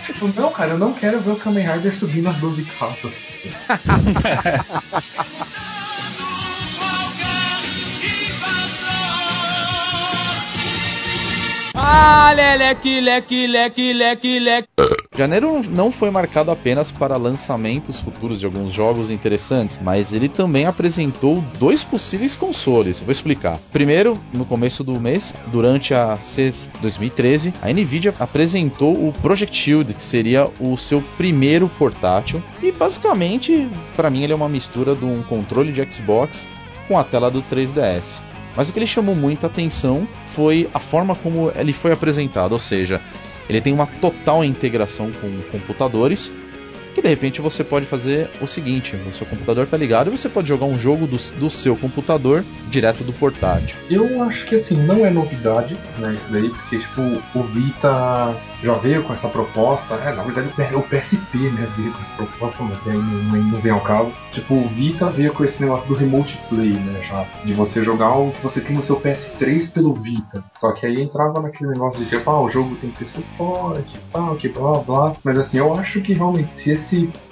[0.04, 3.12] Tipo, não, cara, eu não quero ver o Kamen Rider subindo as 12 calças.
[11.80, 14.68] Ah, leque, leque, leque, leque.
[15.16, 20.66] Janeiro não foi marcado apenas para lançamentos futuros de alguns jogos interessantes, mas ele também
[20.66, 22.98] apresentou dois possíveis consoles.
[22.98, 23.58] Vou explicar.
[23.72, 29.94] Primeiro, no começo do mês, durante a CES 2013, a Nvidia apresentou o Project Shield,
[29.94, 32.42] que seria o seu primeiro portátil.
[32.60, 36.48] E basicamente, para mim, ele é uma mistura de um controle de Xbox
[36.88, 38.27] com a tela do 3DS.
[38.58, 42.58] Mas o que ele chamou muita atenção foi a forma como ele foi apresentado, ou
[42.58, 43.00] seja,
[43.48, 46.32] ele tem uma total integração com computadores.
[46.98, 50.28] Que de repente você pode fazer o seguinte: o seu computador tá ligado e você
[50.28, 53.78] pode jogar um jogo do, do seu computador direto do portátil.
[53.88, 57.00] Eu acho que assim, não é novidade, né, isso daí, porque tipo,
[57.38, 61.68] o Vita já veio com essa proposta, é, na verdade o P- o PSP, né,
[61.76, 64.12] veio com essa proposta, mas não, não- não vem ao caso.
[64.32, 68.12] Tipo, o Vita veio com esse negócio do Remote Play, né, já, de você jogar
[68.18, 70.42] o que você tem no seu PS3 pelo Vita.
[70.58, 73.96] Só que aí entrava naquele negócio de tipo, ah, o jogo tem que ter suporte,
[74.12, 75.14] tal, que blá blá.
[75.22, 76.87] Mas assim, eu acho que realmente se esse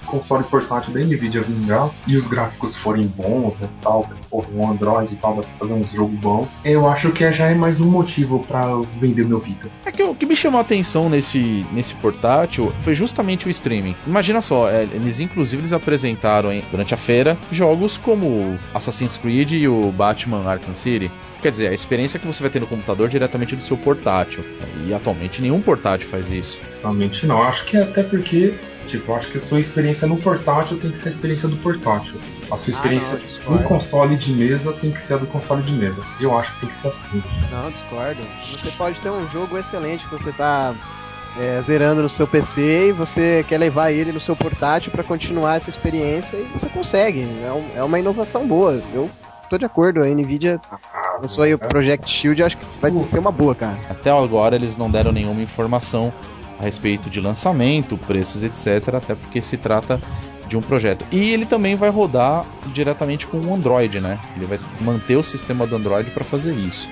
[0.06, 5.12] console portátil da Nvidia vingar e os gráficos forem bons, né, tal, porra, um Android
[5.12, 8.44] e tal, vai fazer uns jogos bons, eu acho que já é mais um motivo
[8.48, 9.68] eu vender meu Vita.
[9.84, 13.96] É que o que me chamou a atenção nesse, nesse portátil foi justamente o streaming.
[14.06, 19.68] Imagina só, é, eles inclusive eles apresentaram durante a feira jogos como Assassin's Creed e
[19.68, 21.10] o Batman Arkham City.
[21.42, 24.42] Quer dizer, a experiência que você vai ter no computador diretamente do seu portátil.
[24.86, 26.60] E atualmente nenhum portátil faz isso.
[26.80, 28.54] Realmente não, acho que é até porque,
[28.86, 31.56] tipo, eu acho que a sua experiência no portátil tem que ser a experiência do
[31.56, 32.20] portátil.
[32.50, 35.62] A sua Ah, experiência não, no console de mesa tem que ser a do console
[35.62, 36.00] de mesa.
[36.20, 37.22] Eu acho que tem que ser assim.
[37.50, 38.22] Não, discordo.
[38.52, 40.74] Você pode ter um jogo excelente que você tá
[41.38, 45.56] é, zerando no seu PC e você quer levar ele no seu portátil pra continuar
[45.56, 47.22] essa experiência e você consegue.
[47.44, 48.80] É, um- é uma inovação boa.
[48.94, 49.10] Eu
[49.50, 50.02] tô de acordo.
[50.02, 50.58] A Nvidia
[51.20, 53.78] lançou aí o Project Shield, eu acho que vai ser uma boa, cara.
[53.90, 56.12] Até agora eles não deram nenhuma informação
[56.58, 58.94] a respeito de lançamento, preços, etc.
[58.94, 60.00] Até porque se trata
[60.48, 61.04] de um projeto.
[61.10, 64.18] E ele também vai rodar diretamente com o Android, né?
[64.36, 66.88] Ele vai manter o sistema do Android para fazer isso.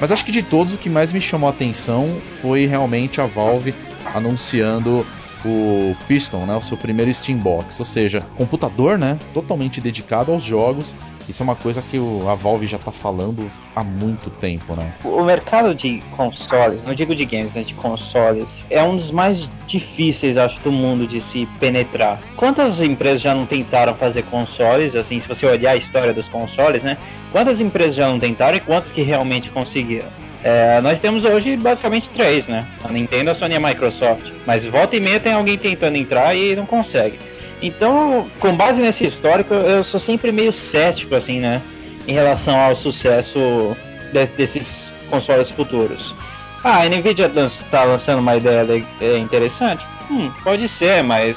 [0.00, 3.26] Mas acho que de todos o que mais me chamou a atenção foi realmente a
[3.26, 3.74] Valve
[4.14, 5.06] anunciando
[5.48, 10.94] o Piston, né, o seu primeiro Steambox, ou seja, computador, né, totalmente dedicado aos jogos.
[11.26, 11.98] Isso é uma coisa que
[12.30, 14.92] a Valve já tá falando há muito tempo, né?
[15.02, 19.48] O mercado de consoles, não digo de games, né, de consoles, é um dos mais
[19.66, 22.20] difíceis, acho, do mundo de se penetrar.
[22.36, 26.82] Quantas empresas já não tentaram fazer consoles, assim, se você olhar a história dos consoles,
[26.82, 26.98] né?
[27.32, 30.23] Quantas empresas já não tentaram e quantas que realmente conseguiram?
[30.44, 32.66] É, nós temos hoje basicamente três, né?
[32.84, 34.30] A Nintendo, a Sony e a Microsoft.
[34.46, 37.18] Mas volta e meia tem alguém tentando entrar e não consegue.
[37.62, 41.62] Então, com base nesse histórico, eu sou sempre meio cético, assim, né?
[42.06, 43.74] Em relação ao sucesso
[44.12, 44.66] de, desses
[45.08, 46.14] consoles futuros.
[46.62, 49.82] Ah, a Nvidia está lançando uma ideia é, interessante?
[50.10, 51.34] Hum, pode ser, mas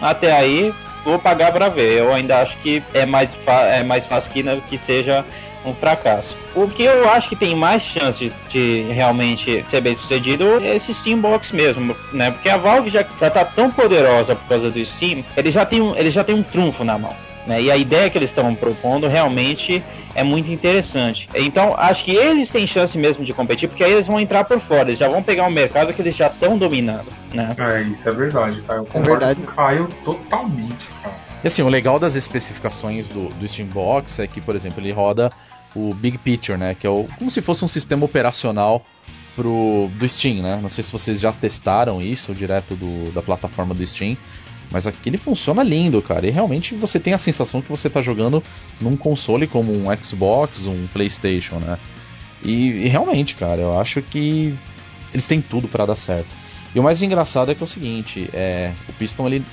[0.00, 1.98] até aí vou pagar para ver.
[1.98, 3.30] Eu ainda acho que é mais,
[3.70, 5.24] é mais fácil que, que seja
[5.64, 6.43] um fracasso.
[6.54, 10.94] O que eu acho que tem mais chance de realmente ser bem sucedido é esse
[10.94, 12.30] Steambox mesmo, né?
[12.30, 15.80] Porque a Valve já, já tá tão poderosa por causa do Steam, ele já tem
[15.80, 17.12] um, ele já tem um trunfo na mão.
[17.46, 17.62] Né?
[17.62, 19.82] E a ideia que eles estão propondo realmente
[20.14, 21.28] é muito interessante.
[21.34, 24.60] Então, acho que eles têm chance mesmo de competir, porque aí eles vão entrar por
[24.60, 27.54] fora, eles já vão pegar um mercado que eles já estão dominando, né?
[27.58, 28.80] É, isso é verdade, cara.
[28.80, 29.40] Eu concordo é verdade.
[29.40, 31.24] com o Caio totalmente, cara.
[31.42, 35.30] E assim, o legal das especificações do, do Steambox é que, por exemplo, ele roda
[35.74, 36.74] o Big Picture, né?
[36.74, 38.84] Que é o, como se fosse um sistema operacional
[39.34, 40.58] pro, do Steam, né?
[40.62, 44.16] Não sei se vocês já testaram isso direto do, da plataforma do Steam.
[44.70, 46.26] Mas aqui ele funciona lindo, cara.
[46.26, 48.42] E realmente você tem a sensação que você está jogando
[48.80, 51.78] num console como um Xbox, um PlayStation, né?
[52.42, 54.54] E, e realmente, cara, eu acho que
[55.12, 56.34] eles têm tudo para dar certo.
[56.74, 59.44] E o mais engraçado é que é o seguinte, é, o Piston ele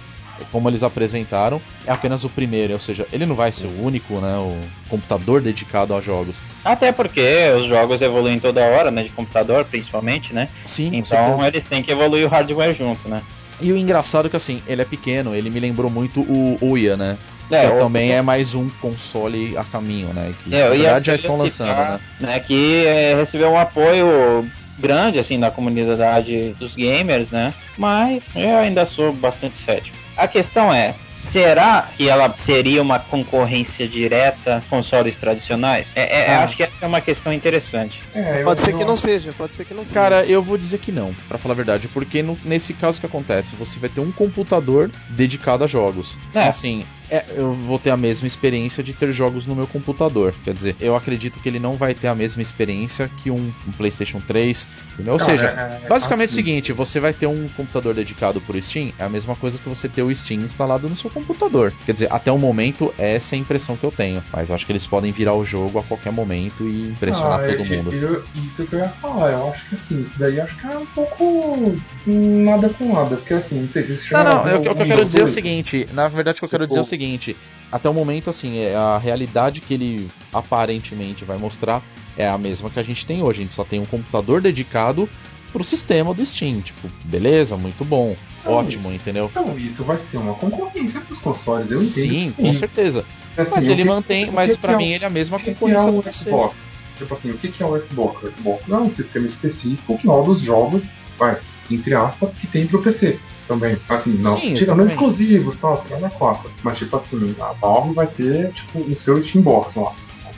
[0.52, 4.16] como eles apresentaram, é apenas o primeiro, ou seja, ele não vai ser o único,
[4.16, 4.58] né, o
[4.90, 6.38] computador dedicado a jogos.
[6.64, 10.50] Até porque os jogos evoluem toda hora, né, de computador principalmente, né?
[10.66, 10.92] Sim.
[10.94, 13.22] Então eles têm que evoluir o hardware junto, né?
[13.60, 16.98] E o engraçado é que assim, ele é pequeno, ele me lembrou muito o Ouya,
[16.98, 17.18] né?
[17.52, 20.34] É, que também é mais um console a caminho, né?
[20.44, 22.00] Que é, na verdade já estão lançando, né?
[22.20, 22.40] né?
[22.40, 24.50] Que é, recebeu um apoio
[24.80, 27.54] grande assim da comunidade dos gamers, né?
[27.78, 30.01] Mas eu ainda sou bastante cético.
[30.22, 30.94] A questão é,
[31.34, 35.88] será que ela seria uma concorrência direta com consoles tradicionais?
[35.96, 36.44] É, é, ah.
[36.44, 38.00] Acho que essa é uma questão interessante.
[38.14, 39.96] É, pode ser que não seja, pode ser que não seja.
[39.96, 43.06] Cara, eu vou dizer que não, para falar a verdade, porque no, nesse caso que
[43.08, 46.16] acontece, você vai ter um computador dedicado a jogos.
[46.36, 46.44] É.
[46.44, 50.34] Assim, é, eu vou ter a mesma experiência de ter jogos no meu computador.
[50.46, 53.72] Quer dizer, eu acredito que ele não vai ter a mesma experiência que um, um
[53.74, 54.66] PlayStation 3.
[54.94, 55.14] Entendeu?
[55.14, 58.60] Ou seja, é, é, basicamente é o seguinte: você vai ter um computador dedicado por
[58.62, 61.74] Steam, é a mesma coisa que você ter o Steam instalado no seu computador.
[61.86, 64.24] Quer dizer, até o momento, essa é a impressão que eu tenho.
[64.32, 67.48] Mas eu acho que eles podem virar o jogo a qualquer momento e impressionar ah,
[67.48, 67.94] todo mundo.
[67.94, 70.78] Eu, isso que eu ia falar, eu acho que assim, isso daí acho que é
[70.78, 73.18] um pouco nada com nada.
[73.18, 75.28] Porque assim, não sei se isso Não, não, o que eu quero dizer é o
[75.28, 77.36] seguinte: na verdade, o que eu quero dizer é o seguinte seguinte:
[77.72, 81.82] até o momento, assim, é, a realidade que ele aparentemente vai mostrar
[82.18, 83.40] é a mesma que a gente tem hoje.
[83.40, 85.10] A gente só tem um computador dedicado
[85.52, 86.62] pro sistema do Steam.
[86.62, 89.30] Tipo, beleza, muito bom, então, ótimo, isso, entendeu?
[89.32, 92.12] Então isso vai ser uma concorrência pros consoles, eu entendo.
[92.14, 93.06] Sim, com certeza.
[93.38, 96.08] Assim, mas ele que, mantém, mas para é mim ele é a mesma concorrência que
[96.08, 96.56] é o Xbox.
[96.98, 98.24] Tipo assim, o que é o Xbox?
[98.24, 100.84] O Xbox é um sistema específico que roda os jogos,
[101.18, 103.78] vai, entre aspas, que tem pro PC também.
[103.90, 106.52] Assim, não, Sim, tirando exclusivos, tal, os caras 4.
[106.64, 109.92] Mas tipo assim, a Valve vai ter, tipo, o seu Steambox lá.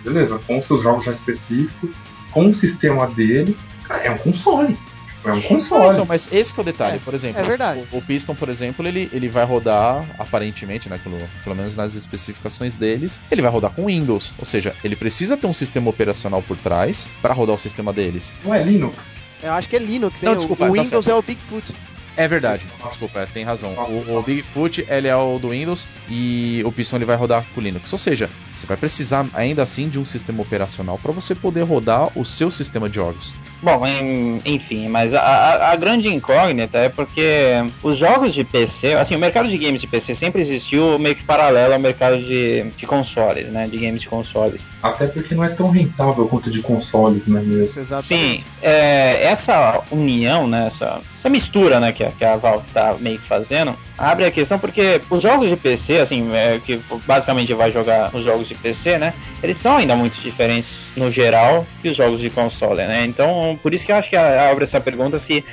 [0.03, 1.91] Beleza, com seus jogos já específicos,
[2.31, 3.55] com o sistema dele,
[4.03, 4.77] é um console.
[5.23, 5.93] Tipo, é um console.
[5.93, 7.39] então, mas esse que é o detalhe, é, por exemplo.
[7.39, 7.83] É verdade.
[7.91, 11.95] O, o, Piston, por exemplo, ele, ele vai rodar, aparentemente, né, pelo, pelo menos nas
[11.95, 14.33] especificações deles, ele vai rodar com Windows.
[14.37, 18.33] Ou seja, ele precisa ter um sistema operacional por trás para rodar o sistema deles.
[18.43, 18.97] Não é Linux?
[19.41, 20.29] Eu acho que é Linux, hein?
[20.29, 21.73] Não, desculpa, o, o tá Windows é o Bigfoot.
[22.15, 23.73] É verdade, desculpa, é, tem razão.
[23.73, 27.59] O, o, Bigfoot ele é o do Windows e o Piston ele vai rodar com
[27.59, 27.91] o Linux.
[27.91, 32.11] Ou seja, você vai precisar ainda assim de um sistema operacional para você poder rodar
[32.17, 33.33] o seu sistema de jogos.
[33.63, 33.81] Bom,
[34.43, 39.47] enfim, mas a, a, grande incógnita é porque os jogos de PC, assim, o mercado
[39.47, 43.65] de games de PC sempre existiu meio que paralelo ao mercado de, de consoles, né?
[43.65, 44.59] De games de consoles.
[44.83, 47.81] Até porque não é tão rentável quanto de consoles, né mesmo?
[47.81, 48.37] Exatamente.
[48.37, 52.93] Sim, é, essa união, né, essa, essa mistura, né, que a, que a Valve tá
[52.99, 57.53] meio que fazendo, abre a questão porque os jogos de PC, assim, é, que basicamente
[57.53, 61.89] vai jogar os jogos de PC, né, eles são ainda muito diferentes no geral que
[61.89, 63.05] os jogos de console, né?
[63.05, 65.43] Então, por isso que eu acho que abre essa pergunta se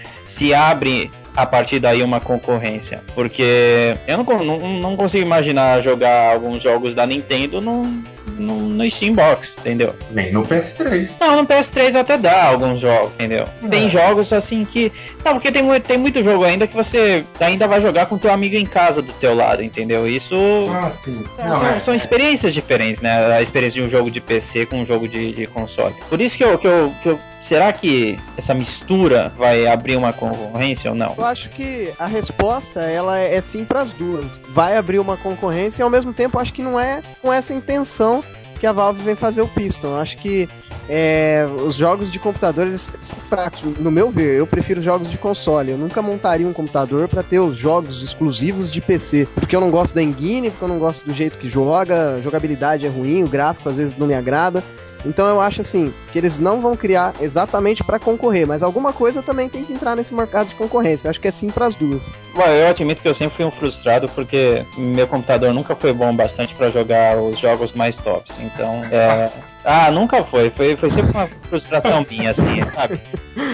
[0.40, 3.02] se abre a partir daí uma concorrência.
[3.14, 8.02] Porque eu não, não, não consigo imaginar jogar alguns jogos da Nintendo num,
[8.40, 9.94] no, no Steambox, entendeu?
[10.10, 11.10] Nem no PS3.
[11.20, 13.46] Não, no PS3 até dá alguns jogos, entendeu?
[13.68, 13.90] Tem É.
[13.90, 14.90] jogos assim que.
[15.24, 18.56] Não, porque tem, tem muito jogo ainda que você ainda vai jogar com teu amigo
[18.56, 20.08] em casa do teu lado, entendeu?
[20.08, 20.34] Isso.
[20.72, 21.24] Ah, sim.
[21.36, 23.32] São, Não, é, são experiências diferentes, né?
[23.34, 25.94] A experiência de um jogo de PC com um jogo de, de console.
[26.08, 27.18] Por isso que eu, que, eu, que eu.
[27.50, 31.16] Será que essa mistura vai abrir uma concorrência ou não?
[31.18, 34.40] Eu acho que a resposta ela é sim para as duas.
[34.50, 38.22] Vai abrir uma concorrência e ao mesmo tempo acho que não é com essa intenção
[38.60, 39.98] que a Valve vem fazer o Piston.
[39.98, 40.48] Acho que
[40.88, 43.62] é, os jogos de computador eles são fracos.
[43.80, 45.72] No meu ver, eu prefiro jogos de console.
[45.72, 49.72] Eu nunca montaria um computador para ter os jogos exclusivos de PC, porque eu não
[49.72, 53.28] gosto da engine, porque eu não gosto do jeito que joga, jogabilidade é ruim, o
[53.28, 54.62] gráfico às vezes não me agrada.
[55.04, 59.22] Então eu acho assim que eles não vão criar exatamente para concorrer, mas alguma coisa
[59.22, 61.06] também tem que entrar nesse mercado de concorrência.
[61.06, 62.10] Eu acho que é sim para as duas.
[62.34, 66.14] Bom, eu admito que eu sempre fui um frustrado porque meu computador nunca foi bom
[66.14, 68.34] bastante pra jogar os jogos mais tops.
[68.40, 69.30] Então, é.
[69.64, 70.50] Ah, nunca foi.
[70.50, 73.00] Foi, foi sempre uma frustração minha, assim, sabe?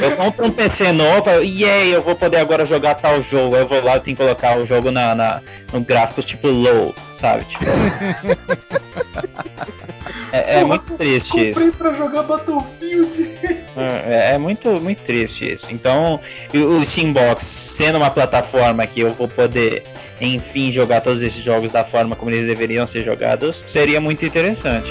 [0.00, 3.56] Eu compro um PC novo, e aí eu vou poder agora jogar tal jogo.
[3.56, 5.40] Eu vou lá e tenho que colocar o jogo na, na,
[5.72, 7.44] no gráfico tipo low, sabe?
[7.44, 7.64] Tipo...
[10.32, 11.46] é, é muito triste isso.
[11.46, 13.30] comprei pra jogar Battlefield.
[13.76, 15.66] É, é muito, muito triste isso.
[15.70, 16.20] Então,
[16.54, 17.42] o Steambox
[17.76, 19.82] sendo uma plataforma que eu vou poder,
[20.20, 24.90] enfim, jogar todos esses jogos da forma como eles deveriam ser jogados, seria muito interessante.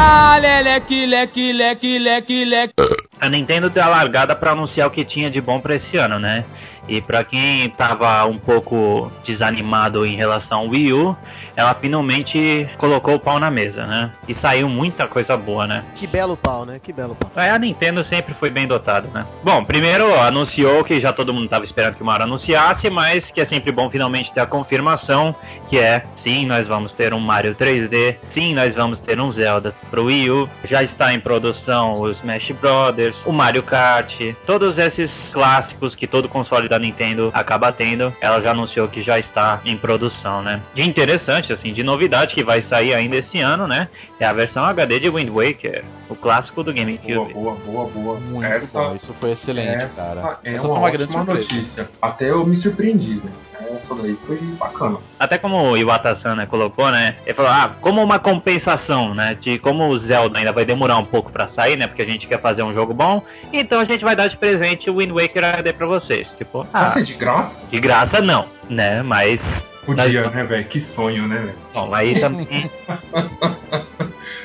[0.00, 2.74] Ah, leque, leque, leque, leque.
[3.20, 6.20] A Nintendo deu a largada pra anunciar o que tinha de bom pra esse ano,
[6.20, 6.44] né?
[6.88, 11.16] E pra quem tava um pouco desanimado em relação ao Wii U,
[11.54, 14.12] ela finalmente colocou o pau na mesa, né?
[14.28, 15.84] E saiu muita coisa boa, né?
[15.96, 16.80] Que belo pau, né?
[16.82, 17.30] Que belo pau.
[17.36, 19.26] É, A Nintendo sempre foi bem dotada, né?
[19.42, 23.40] Bom, primeiro anunciou que já todo mundo estava esperando que o Mario anunciasse, mas que
[23.40, 25.34] é sempre bom finalmente ter a confirmação
[25.68, 29.74] que é, sim, nós vamos ter um Mario 3D, sim, nós vamos ter um Zelda
[29.90, 34.14] pro Wii U, já está em produção o Smash Brothers, o Mario Kart,
[34.46, 39.18] todos esses clássicos que todo console da Nintendo acaba tendo, ela já anunciou que já
[39.18, 40.60] está em produção, né?
[40.74, 43.88] De interessante, assim, de novidade que vai sair ainda esse ano, né?
[44.18, 47.32] É a versão HD de Wind Waker, o clássico do Boa, GameCube.
[47.34, 48.20] boa, boa, boa.
[48.20, 50.38] Muito essa, bom, isso foi excelente, essa cara.
[50.44, 51.40] É Essa uma foi uma grande surpresa.
[51.40, 51.90] notícia.
[52.00, 53.30] Até eu me surpreendi, né?
[53.76, 54.98] Essa daí foi bacana.
[55.18, 57.16] Até como o Iwata-san né, colocou, né?
[57.26, 59.36] Ele falou, ah, como uma compensação, né?
[59.40, 61.86] De como o Zelda ainda vai demorar um pouco pra sair, né?
[61.86, 64.88] Porque a gente quer fazer um jogo bom, então a gente vai dar de presente
[64.88, 66.26] o Wind Waker HD pra vocês.
[66.38, 66.86] Tipo, Ah.
[66.86, 67.58] ah, ser de graça?
[67.70, 69.02] de graça não, né?
[69.02, 69.40] Mas,
[69.84, 70.64] Podia, Mas- né, velho?
[70.66, 71.54] Que sonho, né, velho?
[71.74, 72.70] bom, aí também...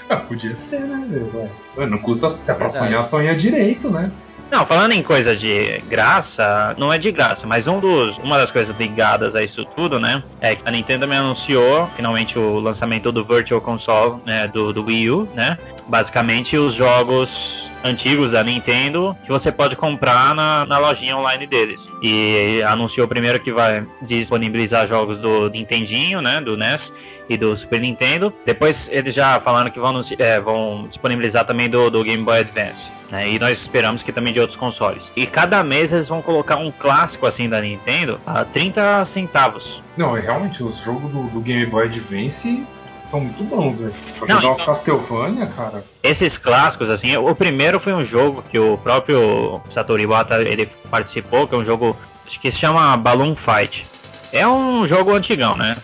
[0.09, 1.07] Ah, podia ser, né?
[1.77, 4.11] Ué, Não custa se é pra sonhar, sonha direito, né?
[4.53, 8.51] Não, falando em coisa de graça, não é de graça, mas um dos, uma das
[8.51, 13.11] coisas ligadas a isso tudo, né, é que a Nintendo também anunciou finalmente o lançamento
[13.11, 19.17] do Virtual Console, né, do, do Wii U, né, basicamente os jogos antigos da Nintendo
[19.25, 21.79] que você pode comprar na, na lojinha online deles.
[22.03, 26.79] E anunciou primeiro que vai disponibilizar jogos do Nintendinho, né, do NES
[27.29, 28.33] e do Super Nintendo.
[28.45, 32.81] Depois eles já falaram que vão, é, vão disponibilizar também do, do Game Boy Advance.
[33.09, 35.01] né, E nós esperamos que também de outros consoles.
[35.15, 39.81] E cada mês eles vão colocar um clássico assim da Nintendo a 30 centavos.
[39.97, 43.93] Não, realmente, os jogos do, do Game Boy Advance são muito bons, velho.
[44.17, 45.83] Pra Não, jogar os então- Castlevania, cara.
[46.01, 51.47] Esses clássicos, assim, o primeiro foi um jogo que o próprio Satoru Iwata ele participou,
[51.47, 51.95] que é um jogo
[52.41, 53.85] que se chama Balloon Fight.
[54.31, 55.77] É um jogo antigão, né?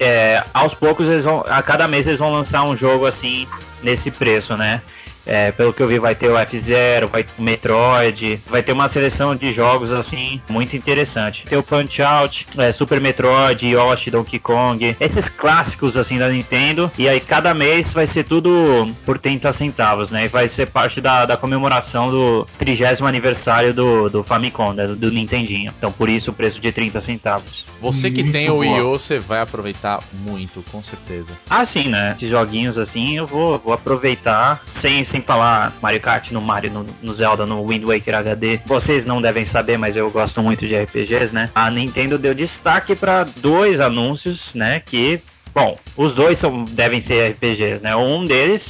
[0.00, 3.46] É, aos poucos eles vão, a cada mês eles vão lançar um jogo assim
[3.82, 4.82] nesse preço, né?
[5.26, 8.70] É, pelo que eu vi, vai ter o F-Zero, vai ter o Metroid, vai ter
[8.70, 11.44] uma seleção de jogos assim muito interessante.
[11.44, 16.90] Tem o Punch Out, é, Super Metroid, Yoshi, Donkey Kong, esses clássicos assim da Nintendo.
[16.96, 20.26] E aí cada mês vai ser tudo por 30 centavos, né?
[20.26, 24.86] E vai ser parte da, da comemoração do 30 aniversário do, do Famicom, né?
[24.86, 25.72] do Nintendinho.
[25.76, 27.66] Então por isso o preço de 30 centavos.
[27.80, 28.80] Você que Muito tem o Wii.
[28.80, 31.32] U, você vai aproveitar muito, com certeza.
[31.48, 32.14] Ah, sim, né?
[32.16, 36.86] Esses joguinhos assim eu vou, vou aproveitar sem, sem falar Mario Kart no Mario, no,
[37.02, 38.60] no Zelda, no Wind Waker HD.
[38.66, 41.50] Vocês não devem saber, mas eu gosto muito de RPGs, né?
[41.54, 44.80] A Nintendo deu destaque para dois anúncios, né?
[44.84, 45.20] Que,
[45.54, 47.94] bom, os dois são, devem ser RPGs, né?
[47.94, 48.62] Um deles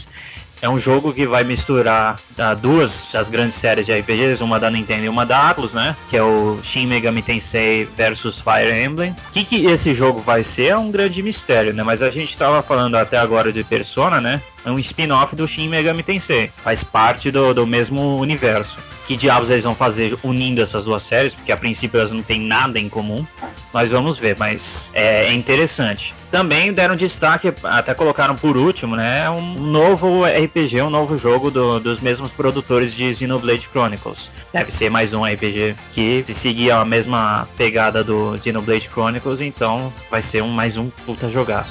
[0.62, 4.70] é um jogo que vai misturar ah, duas das grandes séries de RPGs, uma da
[4.70, 5.96] Nintendo e uma da Atlus, né?
[6.08, 9.10] Que é o Shin Megami Tensei versus Fire Emblem.
[9.10, 11.82] O que, que esse jogo vai ser é um grande mistério, né?
[11.82, 14.40] Mas a gente tava falando até agora de Persona, né?
[14.64, 16.50] É um spin-off do Shin Megami Tensei.
[16.56, 18.76] Faz parte do, do mesmo universo.
[19.06, 22.40] que diabos eles vão fazer unindo essas duas séries, porque a princípio elas não têm
[22.40, 23.24] nada em comum.
[23.72, 24.60] Nós vamos ver, mas
[24.92, 26.15] é, é interessante.
[26.30, 29.28] Também deram destaque, até colocaram por último, né?
[29.30, 34.28] Um novo RPG, um novo jogo do, dos mesmos produtores de Xenoblade Chronicles.
[34.52, 39.92] Deve ser mais um RPG que se seguir a mesma pegada do Xenoblade Chronicles, então
[40.10, 41.70] vai ser um mais um puta jogaço.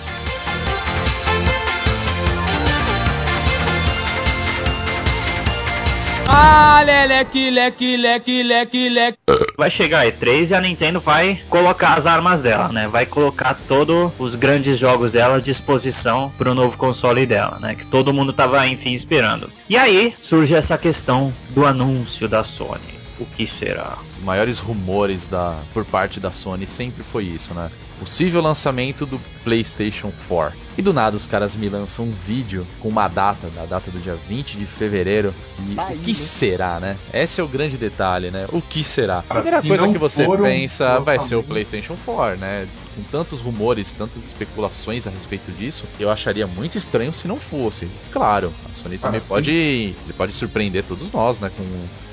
[6.28, 7.97] Ah, leque, leque,
[8.43, 9.17] leque, leque.
[9.57, 12.88] Vai chegar a E3 e a Nintendo vai colocar as armas dela, né?
[12.88, 17.76] Vai colocar todos os grandes jogos dela à disposição para o novo console dela, né?
[17.76, 19.49] Que todo mundo tava, enfim, esperando.
[19.69, 22.95] E aí surge essa questão do anúncio da Sony.
[23.20, 23.97] O que será?
[24.07, 27.72] Os maiores rumores da, por parte da Sony sempre foi isso, né?
[27.97, 30.57] Possível lançamento do PlayStation 4.
[30.78, 33.99] E do nada os caras me lançam um vídeo com uma data, a data do
[33.99, 35.34] dia 20 de fevereiro.
[35.70, 36.97] E aí, o que será, né?
[37.13, 38.47] Esse é o grande detalhe, né?
[38.51, 39.20] O que será?
[39.30, 42.68] A primeira se coisa que você for um pensa vai ser o PlayStation 4, né?
[42.95, 47.88] Com tantos rumores, tantas especulações a respeito disso, eu acharia muito estranho se não fosse.
[48.11, 49.28] Claro, a Sony também sim.
[49.28, 51.49] pode, ele pode surpreender todos nós, né?
[51.55, 51.63] Com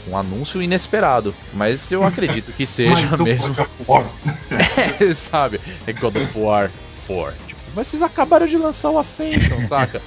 [0.08, 1.34] um anúncio inesperado.
[1.52, 3.54] Mas eu acredito que seja mesmo.
[3.54, 4.04] God of War.
[5.00, 5.60] É, sabe?
[5.86, 6.70] É God of War
[7.06, 7.51] 4.
[7.74, 10.00] Mas vocês acabaram de lançar o Ascension, saca?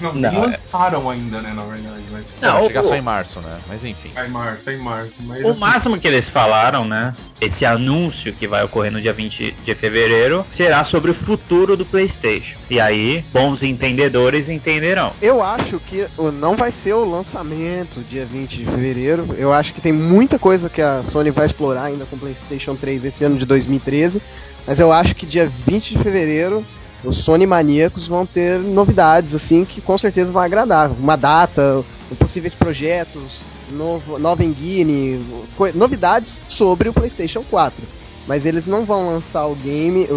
[0.00, 2.02] Não, Não, é- lançaram ainda, né, na verdade.
[2.12, 2.24] Mas...
[2.40, 3.58] Não, Vai o- chegar só o- em março, né?
[3.68, 4.10] Mas enfim.
[4.14, 5.14] Sai em março, sai em março.
[5.20, 7.14] Mas, O assim, máximo que eles falaram, né?
[7.40, 11.84] Esse anúncio que vai ocorrer no dia 20 de fevereiro será sobre o futuro do
[11.84, 12.56] PlayStation.
[12.70, 15.10] E aí, bons entendedores entenderão.
[15.20, 19.34] Eu acho que não vai ser o lançamento dia 20 de fevereiro.
[19.36, 22.76] Eu acho que tem muita coisa que a Sony vai explorar ainda com o PlayStation
[22.76, 24.22] 3 esse ano de 2013.
[24.66, 26.64] Mas eu acho que dia 20 de fevereiro
[27.04, 30.90] os Sony maníacos vão ter novidades assim que com certeza vão agradar.
[30.90, 31.82] Uma data,
[32.18, 33.40] possíveis projetos,
[33.70, 35.24] novo, nova engine,
[35.74, 37.84] novidades sobre o PlayStation 4.
[38.26, 40.14] Mas eles não vão lançar o game, o,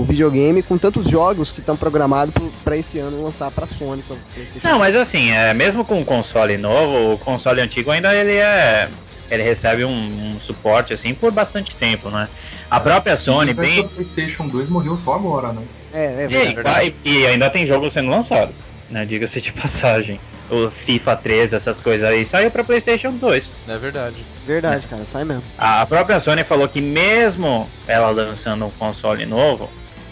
[0.00, 4.16] o- videogame com tantos jogos que estão programados para esse ano lançar para Sony, pra
[4.62, 8.88] Não, mas assim, é, mesmo com o console novo, o console antigo ainda ele é.
[9.30, 12.28] Ele recebe um, um suporte assim por bastante tempo, né?
[12.70, 13.80] A própria Sony bem.
[13.80, 15.62] O PlayStation 2 morreu só agora, né?
[15.94, 16.54] É, é E, verdade.
[16.54, 16.94] verdade.
[17.04, 18.52] e- e ainda tem jogo sendo lançado,
[18.90, 19.04] né?
[19.06, 20.18] Diga-se de passagem.
[20.50, 23.44] O FIFA 13, essas coisas aí, saiu pra PlayStation 2.
[23.66, 24.16] É verdade.
[24.46, 25.42] Verdade, cara, sai mesmo.
[25.56, 29.70] A própria Sony falou que mesmo ela lançando um console novo,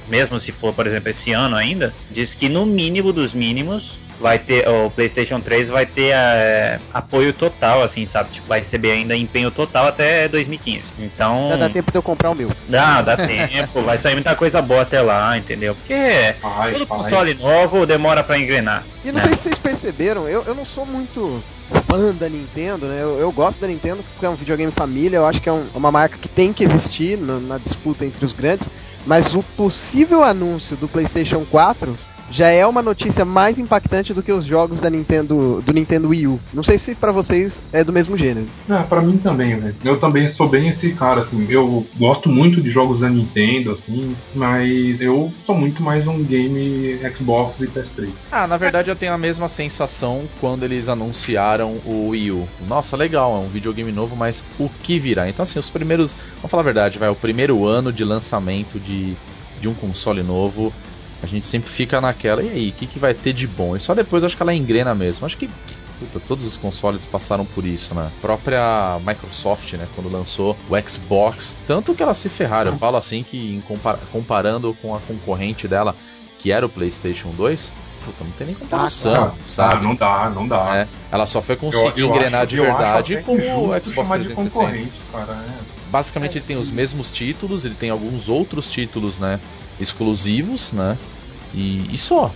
[0.09, 4.39] mesmo se for, por exemplo, esse ano ainda, diz que no mínimo dos mínimos vai
[4.39, 8.31] ter o PlayStation 3 vai ter é, apoio total, assim, sabe?
[8.31, 10.83] Tipo, vai receber ainda empenho total até 2015.
[11.01, 12.51] Então, Já dá tempo de eu comprar o meu.
[12.69, 15.75] dá, dá tempo, vai sair muita coisa boa até lá, entendeu?
[15.75, 16.99] Porque Vai, todo vai.
[16.99, 18.85] console novo demora pra engrenar.
[19.05, 19.21] E não né?
[19.25, 21.43] sei se vocês perceberam, eu, eu não sou muito
[21.89, 22.99] fã da Nintendo, né?
[23.03, 25.67] Eu, eu gosto da Nintendo porque é um videogame família, eu acho que é um-
[25.75, 28.69] uma marca que tem que existir na, na disputa entre os grandes,
[29.07, 31.97] mas o possível anúncio do PlayStation 4
[32.33, 36.27] já é uma notícia mais impactante do que os jogos da Nintendo do Nintendo Wii
[36.27, 36.41] U.
[36.53, 38.47] Não sei se pra vocês é do mesmo gênero.
[38.69, 39.77] Ah, pra mim também, velho.
[39.85, 41.47] Eu também sou bem esse cara, assim.
[41.51, 46.99] Eu gosto muito de jogos da Nintendo, assim, mas eu sou muito mais um game
[47.15, 48.09] Xbox e PS3.
[48.31, 52.49] Ah, na verdade eu tenho a mesma sensação quando eles anunciaram o Wii U.
[52.67, 55.29] Nossa, legal, é um videogame novo, mas o que virá?
[55.29, 59.15] Então assim, os primeiros, vamos falar a verdade, vai o primeiro ano de lançamento de,
[59.61, 60.73] de um console novo,
[61.23, 63.77] a gente sempre fica naquela, e aí, o que, que vai ter de bom?
[63.77, 65.25] E só depois eu acho que ela engrena mesmo.
[65.25, 65.49] Acho que
[66.01, 68.11] puta, todos os consoles passaram por isso, né?
[68.17, 72.73] A própria Microsoft, né, quando lançou o Xbox, tanto que elas se ferraram.
[72.73, 75.95] Eu falo assim que em compara- comparando com a concorrente dela,
[76.41, 77.71] que era o PlayStation 2,
[78.05, 79.85] puta, não tem nem comparação, Ah, sabe?
[79.85, 80.77] não dá, não dá.
[80.77, 83.95] É, ela só foi Eu- conseguir eu engrenar acho- de eu verdade com o Xbox
[83.95, 84.51] chamar de 360.
[84.51, 85.33] concorrente, cara.
[85.35, 85.73] é.
[85.89, 89.39] Basicamente ele tem os mesmos títulos, ele tem alguns outros títulos, né,
[89.79, 90.97] exclusivos, né?
[91.55, 92.33] E, e só,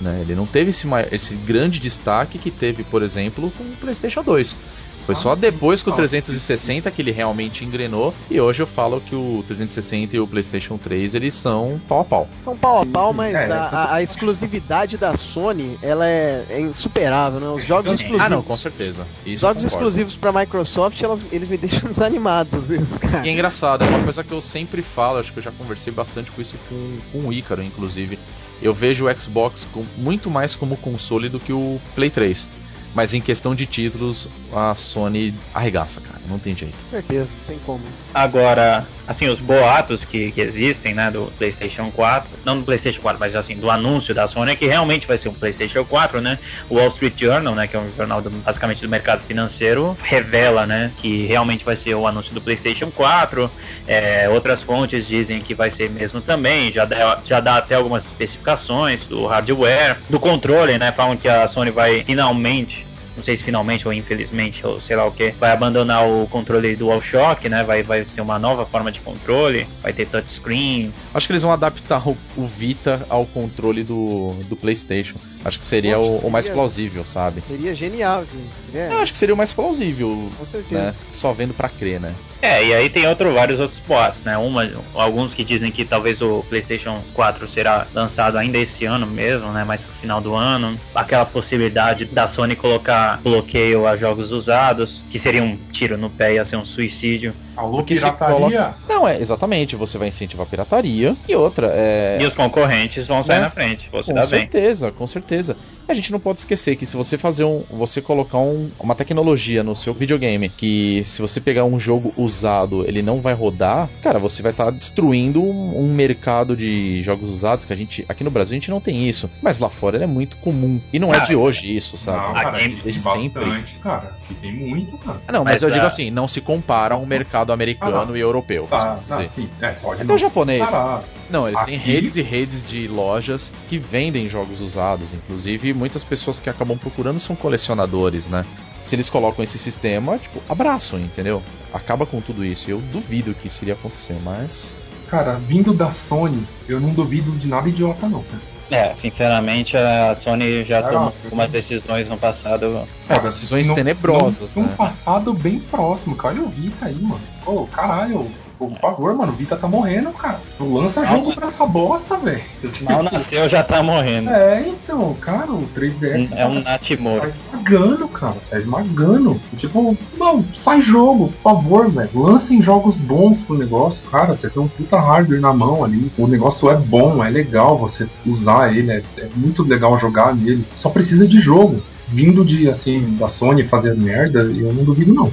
[0.00, 0.20] né?
[0.22, 4.56] Ele não teve esse, esse grande destaque que teve, por exemplo, com o PlayStation 2.
[5.04, 5.40] Foi Ah, só sim.
[5.42, 8.14] depois com o Ah, 360 que ele realmente engrenou.
[8.30, 12.04] E hoje eu falo que o 360 e o PlayStation 3 eles são pau a
[12.06, 12.28] pau.
[12.42, 17.38] São pau a pau, mas É, a, a- exclusividade da Sony, ela é, é insuperável,
[17.38, 17.48] né?
[17.48, 18.22] Os jogos Ah, exclusivos.
[18.24, 19.06] Ah, não, com certeza.
[19.26, 19.66] Isso eu Jogos concordo.
[19.66, 23.26] exclusivos pra Microsoft, elas, eles me deixam desanimados às vezes, cara.
[23.26, 25.92] E é engraçado, é uma coisa que eu sempre falo, acho que eu já conversei
[25.92, 28.18] bastante com isso com, com o Ícaro, inclusive.
[28.62, 32.48] Eu vejo o Xbox com- muito mais como console do que o Play 3.
[32.94, 36.20] Mas em questão de títulos, a Sony arregaça, cara.
[36.28, 36.76] Não tem jeito.
[36.84, 37.82] Com certeza, não tem como.
[38.14, 43.18] Agora, assim, os boatos que, que existem, né, do PlayStation 4, não do PlayStation 4,
[43.18, 46.38] mas assim, do anúncio da Sony é que realmente vai ser um PlayStation 4, né?
[46.70, 50.64] O Wall Street Journal, né, que é um jornal do, basicamente do mercado financeiro, revela,
[50.66, 53.50] né, que realmente vai ser o anúncio do PlayStation 4.
[53.86, 58.04] É, outras fontes dizem que vai ser mesmo também, já dá, já dá até algumas
[58.04, 60.92] especificações do hardware, do controle, né?
[60.92, 62.83] Falam que a Sony vai finalmente
[63.16, 66.74] não sei se finalmente ou infelizmente, ou sei lá o que, vai abandonar o controle
[66.76, 67.62] do DualShock, né?
[67.64, 70.92] Vai, vai ser uma nova forma de controle, vai ter touchscreen.
[71.12, 75.16] Acho que eles vão adaptar o, o Vita ao controle do, do PlayStation.
[75.44, 77.40] Acho que seria, Poxa, o, seria- o mais plausível, sabe?
[77.42, 78.50] Seria genial, gente.
[78.72, 80.82] Seria- Eu acho que seria o mais plausível, Com certeza.
[80.82, 80.94] né?
[81.12, 82.14] Só vendo pra crer, né?
[82.44, 84.36] É, e aí tem outro, vários outros boatos, né?
[84.36, 89.50] Uma, alguns que dizem que talvez o PlayStation 4 será lançado ainda esse ano mesmo,
[89.50, 89.64] né?
[89.64, 90.78] Mais pro final do ano.
[90.94, 96.34] Aquela possibilidade da Sony colocar bloqueio a jogos usados, que seria um tiro no pé,
[96.34, 97.34] ia ser um suicídio.
[97.56, 98.34] Alô, se pirataria?
[98.36, 99.76] coloca- Não, é, exatamente.
[99.76, 101.16] Você vai incentivar a pirataria.
[101.28, 102.18] E outra, é.
[102.20, 103.42] E os concorrentes vão sair Né?
[103.42, 104.28] na frente, você Com dá bem.
[104.30, 105.56] certeza, com certeza.
[105.88, 107.62] E a gente não pode esquecer que se você fazer um.
[107.70, 112.84] Você colocar um- uma tecnologia no seu videogame que se você pegar um jogo usado,
[112.88, 117.64] ele não vai rodar, cara, você vai estar destruindo um, um mercado de jogos usados
[117.64, 118.04] que a gente.
[118.08, 119.30] Aqui no Brasil a gente não tem isso.
[119.42, 120.80] Mas lá fora ele é muito comum.
[120.92, 122.34] E não é Ah, de hoje isso, Não, sabe?
[122.34, 124.14] cara, Aqui- tem desde bastante, cara.
[124.24, 125.20] Aqui tem muito, cara.
[125.28, 128.12] Ah, não, mas, Mas, eu digo ah, assim, não se compara a um mercado americano
[128.12, 128.66] Ah, e europeu.
[128.68, 129.30] Tá, vamos tá, dizer.
[129.34, 129.48] sim.
[129.60, 130.64] É, pode Até não o japonês.
[130.64, 131.04] comparar.
[131.30, 135.08] Não, eles têm Aqui- redes e redes de lojas que vendem jogos usados.
[135.14, 138.44] Inclusive, muitas pessoas que acabam procurando são colecionadores, né?
[138.82, 141.42] Se eles colocam esse sistema, tipo, abraçam, entendeu?
[141.72, 142.70] Acaba com tudo isso.
[142.70, 144.76] Eu duvido que isso iria acontecer, mas.
[145.08, 148.42] Cara, vindo da Sony, eu não duvido de nada idiota, não, cara.
[148.70, 151.12] É, sinceramente, a Sony já Ah, tomou não.
[151.24, 152.86] algumas decisões no passado.
[153.08, 154.74] É, decisões Num- tenebrosas, num né?
[154.76, 156.34] passado bem próximo, cara.
[156.34, 157.20] Olha o Vita aí, mano.
[157.46, 160.40] Ô, caralho, por favor, mano, o Vita tá morrendo, cara.
[160.58, 162.40] Não lança jogo pra essa bosta, velho.
[162.82, 164.30] Mal nasceu, já tá morrendo.
[164.30, 167.20] É, então, cara, o 3DS É um tá, Natimoro.
[167.22, 168.36] tá esmagando, cara.
[168.48, 169.40] Tá esmagando.
[169.58, 172.10] Tipo, não, sai jogo, por favor, velho.
[172.14, 174.00] Lancem jogos bons pro negócio.
[174.10, 176.10] Cara, você tem um puta hardware na mão ali.
[176.16, 178.90] O negócio é bom, é legal você usar ele.
[178.92, 180.64] É, é muito legal jogar nele.
[180.76, 181.82] Só precisa de jogo.
[182.06, 185.32] Vindo de, assim, da Sony fazer merda, eu não duvido, não.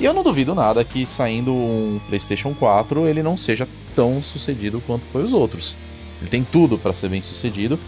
[0.00, 4.80] E eu não duvido nada que saindo um PlayStation 4 ele não seja tão sucedido
[4.86, 5.76] quanto foi os outros.
[6.20, 7.78] Ele tem tudo pra ser bem sucedido,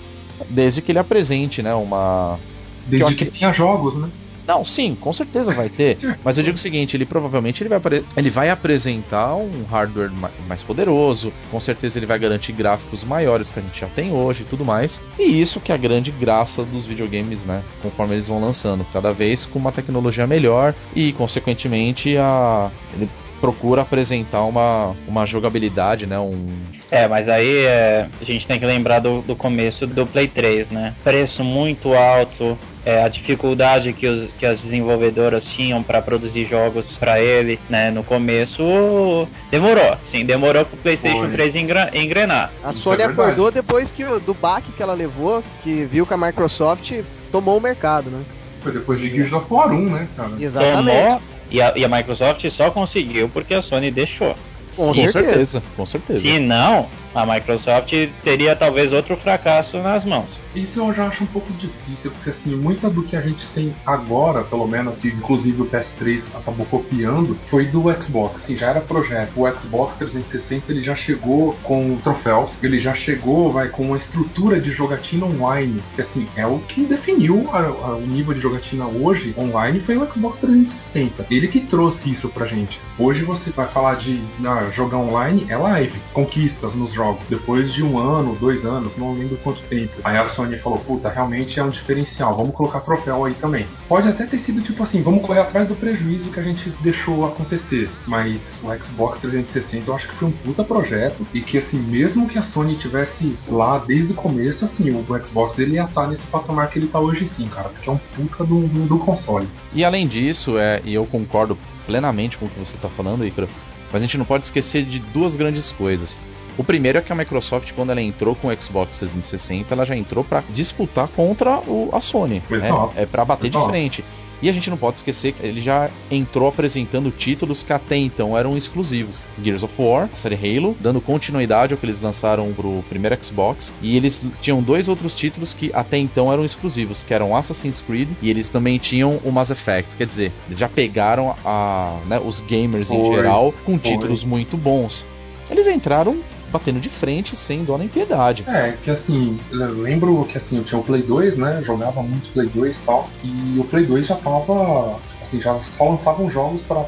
[0.49, 2.39] desde que ele apresente, né, uma
[2.87, 4.11] Desde que tenha jogos, né?
[4.51, 5.97] Não, sim, com certeza vai ter.
[6.25, 10.11] Mas eu digo o seguinte, ele provavelmente ele vai, apre- ele vai apresentar um hardware
[10.13, 14.13] ma- mais poderoso, com certeza ele vai garantir gráficos maiores que a gente já tem
[14.13, 15.01] hoje e tudo mais.
[15.19, 17.63] E isso que é a grande graça dos videogames, né?
[17.81, 23.09] Conforme eles vão lançando, cada vez com uma tecnologia melhor e, consequentemente, a ele
[23.41, 26.19] procura apresentar uma, uma jogabilidade, né?
[26.19, 26.53] Um,
[26.91, 30.69] É, mas aí é, a gente tem que lembrar do, do começo do Play 3,
[30.69, 30.95] né?
[31.03, 36.85] Preço muito alto, é, a dificuldade que, os, que as desenvolvedoras tinham para produzir jogos
[36.99, 37.91] para ele, né?
[37.91, 41.31] No começo demorou, sim, demorou pro PlayStation Foi.
[41.31, 42.51] 3 engra- engrenar.
[42.64, 46.14] A Isso Sony é acordou depois que do baque que ela levou, que viu que
[46.14, 46.93] a Microsoft
[47.31, 48.22] tomou o mercado, né?
[48.62, 50.31] Foi depois de Gears of War 1, né, cara?
[50.39, 50.76] Exatamente.
[50.91, 51.20] Tomou
[51.51, 54.35] e a, e a Microsoft só conseguiu porque a Sony deixou.
[54.76, 55.20] Com, com certeza.
[55.22, 56.20] certeza, com certeza.
[56.22, 60.39] Se não, a Microsoft teria talvez outro fracasso nas mãos.
[60.55, 63.73] Isso eu já acho um pouco difícil, porque assim, muito do que a gente tem
[63.87, 68.43] agora, pelo menos, que inclusive o PS3 acabou copiando, foi do Xbox.
[68.43, 69.31] Assim, já era projeto.
[69.37, 74.61] O Xbox 360 ele já chegou com troféus, ele já chegou, vai, com uma estrutura
[74.61, 75.81] de jogatina online.
[75.95, 79.97] Que assim, é o que definiu a- a- o nível de jogatina hoje online foi
[79.97, 81.27] o Xbox 360.
[81.31, 82.81] Ele que trouxe isso pra gente.
[82.99, 87.25] Hoje você vai falar de ah, jogar online, é live, conquistas nos jogos.
[87.29, 89.93] Depois de um ano, dois anos, não lembro quanto tempo.
[90.05, 93.66] Aí a Sony falou, puta, realmente é um diferencial, vamos colocar troféu aí também.
[93.86, 97.26] Pode até ter sido tipo assim, vamos correr atrás do prejuízo que a gente deixou
[97.26, 97.91] acontecer.
[98.07, 102.28] Mas o Xbox 360 eu acho que foi um puta projeto e que assim, mesmo
[102.28, 106.26] que a Sony tivesse lá desde o começo, assim, o Xbox ele ia estar nesse
[106.26, 109.47] patamar que ele tá hoje sim, cara, porque é um puta do, do, console.
[109.72, 113.49] E além disso, é, e eu concordo plenamente com o que você está falando, Icaro,
[113.93, 116.16] mas a gente não pode esquecer de duas grandes coisas.
[116.61, 119.97] O primeiro é que a Microsoft, quando ela entrou com o Xbox 360, ela já
[119.97, 122.43] entrou para disputar contra o- a Sony.
[122.51, 122.69] né?
[122.97, 123.71] É para bater de Exato.
[123.71, 124.05] frente.
[124.43, 128.37] E a gente não pode esquecer que ele já entrou apresentando títulos que até então
[128.37, 129.23] eram exclusivos.
[129.43, 133.73] Gears of War, a série Halo, dando continuidade ao que eles lançaram pro primeiro Xbox.
[133.81, 138.11] E eles tinham dois outros títulos que até então eram exclusivos, que eram Assassin's Creed
[138.21, 139.97] e eles também tinham o Mass Effect.
[139.97, 145.07] Quer dizer, eles já pegaram a, né, os gamers em geral com títulos muito bons.
[145.51, 146.19] Eles entraram
[146.51, 148.45] batendo de frente, sem dó nem piedade.
[148.49, 151.63] É, que assim, eu lembro que assim, eu tinha o Play 2, né?
[151.65, 153.11] Jogava muito Play 2 e tal.
[153.23, 154.99] E o Play 2 já tava.
[155.23, 156.85] Assim, já só lançavam jogos pra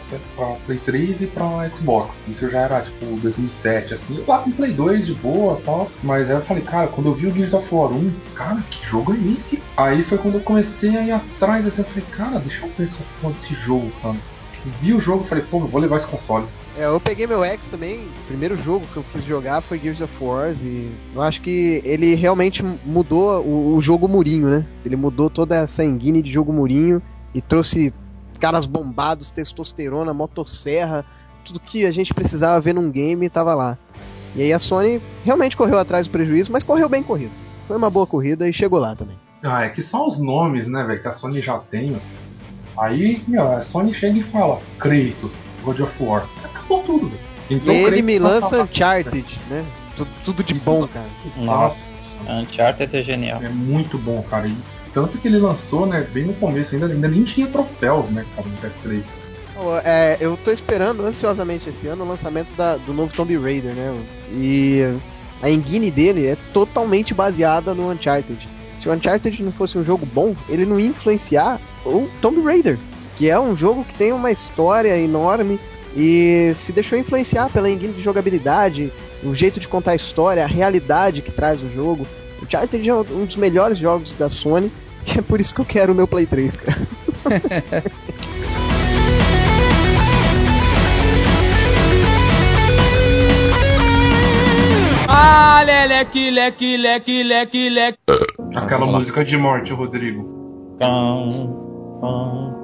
[0.66, 2.16] Play 3 e pra Xbox.
[2.26, 4.18] Isso já era tipo 2007, assim.
[4.18, 5.88] Eu lá com Play 2 de boa tal.
[6.02, 8.84] Mas aí eu falei, cara, quando eu vi o Gears of War 1, cara, que
[8.84, 9.62] jogo é esse?
[9.76, 12.84] Aí foi quando eu comecei a ir atrás, assim, eu falei, cara, deixa eu ver
[12.84, 14.16] essa porra desse jogo, cara.
[14.80, 16.46] Vi o jogo e falei, pô, eu vou levar esse console.
[16.76, 20.00] É, eu peguei meu X também, o primeiro jogo que eu quis jogar foi Gears
[20.00, 24.66] of War e eu acho que ele realmente mudou o, o jogo murinho, né?
[24.84, 27.02] Ele mudou toda essa enguine de jogo murinho
[27.34, 27.92] e trouxe
[28.40, 31.04] caras bombados, testosterona, motosserra,
[31.44, 33.78] tudo que a gente precisava ver num game tava lá.
[34.34, 37.32] E aí a Sony realmente correu atrás do prejuízo, mas correu bem corrido.
[37.68, 39.16] Foi uma boa corrida e chegou lá também.
[39.42, 41.96] Ah, é que só os nomes, né, velho, que a Sony já tem.
[42.78, 46.26] Aí, meu, a Sony chega e fala, Kratos, God of War.
[46.44, 47.20] Acabou tudo, velho.
[47.50, 48.62] E Entrou ele me lança sala.
[48.64, 49.64] Uncharted, né?
[49.96, 51.06] Tudo, tudo de bom, cara.
[51.36, 51.76] Nossa,
[52.28, 53.40] Uncharted é genial.
[53.42, 54.46] É muito bom, cara.
[54.48, 54.56] E
[54.94, 58.48] tanto que ele lançou, né, bem no começo, ainda, ainda nem tinha troféus, né, cara,
[58.48, 59.04] no PS3.
[59.54, 63.74] Pô, é, eu tô esperando ansiosamente esse ano o lançamento da- do novo Tomb Raider,
[63.74, 63.94] né?
[64.32, 64.82] E
[65.42, 68.48] a engine dele é totalmente baseada no Uncharted.
[68.78, 72.78] Se o Uncharted não fosse um jogo bom, ele não ia influenciar o Tomb Raider,
[73.16, 75.58] que é um jogo que tem uma história enorme
[75.96, 78.92] e se deixou influenciar pela engine de jogabilidade,
[79.22, 82.06] o jeito de contar a história, a realidade que traz o jogo.
[82.40, 84.70] O Uncharted é um dos melhores jogos da Sony
[85.06, 86.78] e é por isso que eu quero o meu Play 3, cara.
[95.14, 97.98] Ah, leleque, leque, leque, leque, leque.
[98.56, 100.76] Aquela música de morte, Rodrigo.
[100.78, 101.28] Pam,
[102.00, 102.61] pam,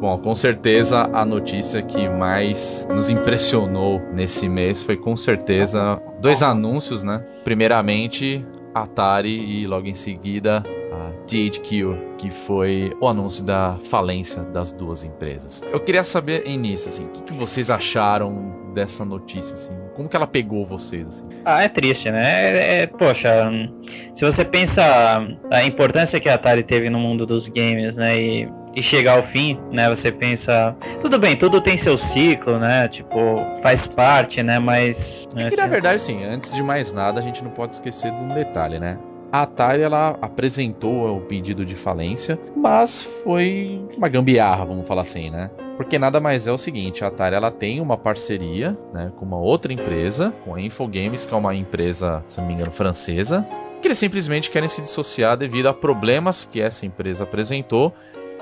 [0.00, 6.42] Bom, com certeza a notícia que mais nos impressionou nesse mês foi com certeza dois
[6.42, 7.24] anúncios, né?
[7.44, 10.62] Primeiramente, Atari e logo em seguida
[11.28, 15.62] THQ, que foi o anúncio da falência das duas empresas.
[15.70, 19.72] Eu queria saber início assim, o que, que vocês acharam dessa notícia assim?
[19.94, 21.26] Como que ela pegou vocês assim?
[21.44, 22.56] Ah, é triste, né?
[22.56, 23.50] É, é, poxa,
[24.18, 28.18] se você pensa a importância que a Atari teve no mundo dos games, né?
[28.18, 29.94] E, e chegar ao fim, né?
[29.94, 32.88] Você pensa, tudo bem, tudo tem seu ciclo, né?
[32.88, 34.58] Tipo, faz parte, né?
[34.58, 34.96] Mas.
[35.36, 38.10] É né, que na verdade, sim, antes de mais nada, a gente não pode esquecer
[38.10, 38.98] de um detalhe, né?
[39.30, 45.28] A Atari ela apresentou o pedido de falência, mas foi uma gambiarra, vamos falar assim,
[45.28, 45.50] né?
[45.76, 49.36] Porque nada mais é o seguinte, a Atari ela tem uma parceria, né, com uma
[49.36, 53.46] outra empresa, com a Infogames, que é uma empresa, se não me engano, francesa,
[53.82, 57.92] que eles simplesmente querem se dissociar devido a problemas que essa empresa apresentou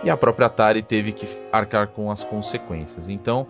[0.04, 3.08] e a própria Atari teve que arcar com as consequências.
[3.08, 3.46] Então,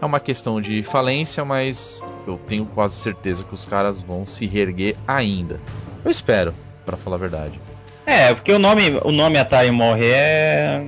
[0.00, 4.46] é uma questão de falência, mas eu tenho quase certeza que os caras vão se
[4.46, 5.58] reerguer ainda.
[6.04, 6.54] Eu espero,
[6.86, 7.60] pra falar a verdade.
[8.06, 10.82] É, porque o nome, o nome Atari morre é.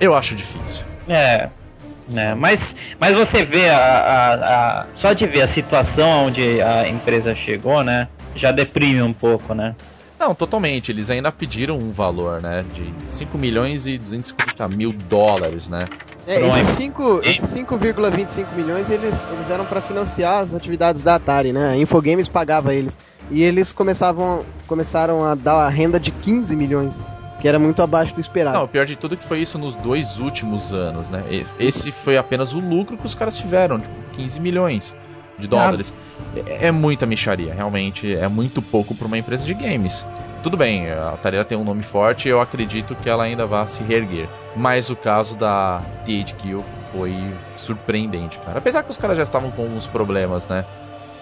[0.00, 0.84] Eu acho difícil.
[1.08, 1.48] É.
[2.10, 2.34] Né?
[2.34, 2.58] Mas,
[2.98, 4.34] mas você vê a, a,
[4.80, 8.08] a- Só de ver a situação onde a empresa chegou, né?
[8.34, 9.74] Já deprime um pouco, né?
[10.18, 10.90] Não, totalmente.
[10.90, 12.64] Eles ainda pediram um valor, né?
[12.74, 15.86] De 5 milhões e 250 mil dólares, né?
[16.26, 16.56] É, Pronto.
[16.58, 21.70] esses cinco- esses 5,25 milhões eles, eles eram para financiar as atividades da Atari, né?
[21.70, 22.98] A Infogames pagava eles.
[23.30, 27.00] E eles começavam, começaram a dar a renda de 15 milhões,
[27.40, 28.56] que era muito abaixo do esperado.
[28.58, 31.22] Não, o pior de tudo é que foi isso nos dois últimos anos, né?
[31.30, 34.96] E- Esse foi apenas o lucro que os caras tiveram, tipo, 15 milhões
[35.38, 35.92] de dólares.
[36.34, 38.14] É, é muita micharia, realmente.
[38.14, 40.06] É muito pouco para uma empresa de games.
[40.42, 43.66] Tudo bem, a Atari ela tem um nome forte eu acredito que ela ainda vai
[43.68, 44.28] se reerguer.
[44.56, 46.58] Mas o caso da THQ
[46.92, 47.14] foi
[47.56, 48.58] surpreendente, cara.
[48.58, 50.64] Apesar que os caras já estavam com alguns problemas, né?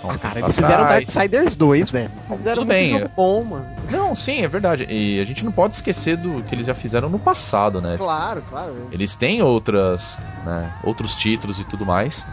[0.08, 2.10] Ah, cara, eles fizeram Darksiders 2, velho.
[2.28, 3.66] Fizeram Tudo muito bem, jogo bom, mano.
[3.90, 4.86] Não, sim, é verdade.
[4.88, 7.96] E a gente não pode esquecer do que eles já fizeram no passado, né?
[7.96, 8.88] Claro, claro.
[8.90, 12.24] Eles têm outras, né, outros títulos e tudo mais.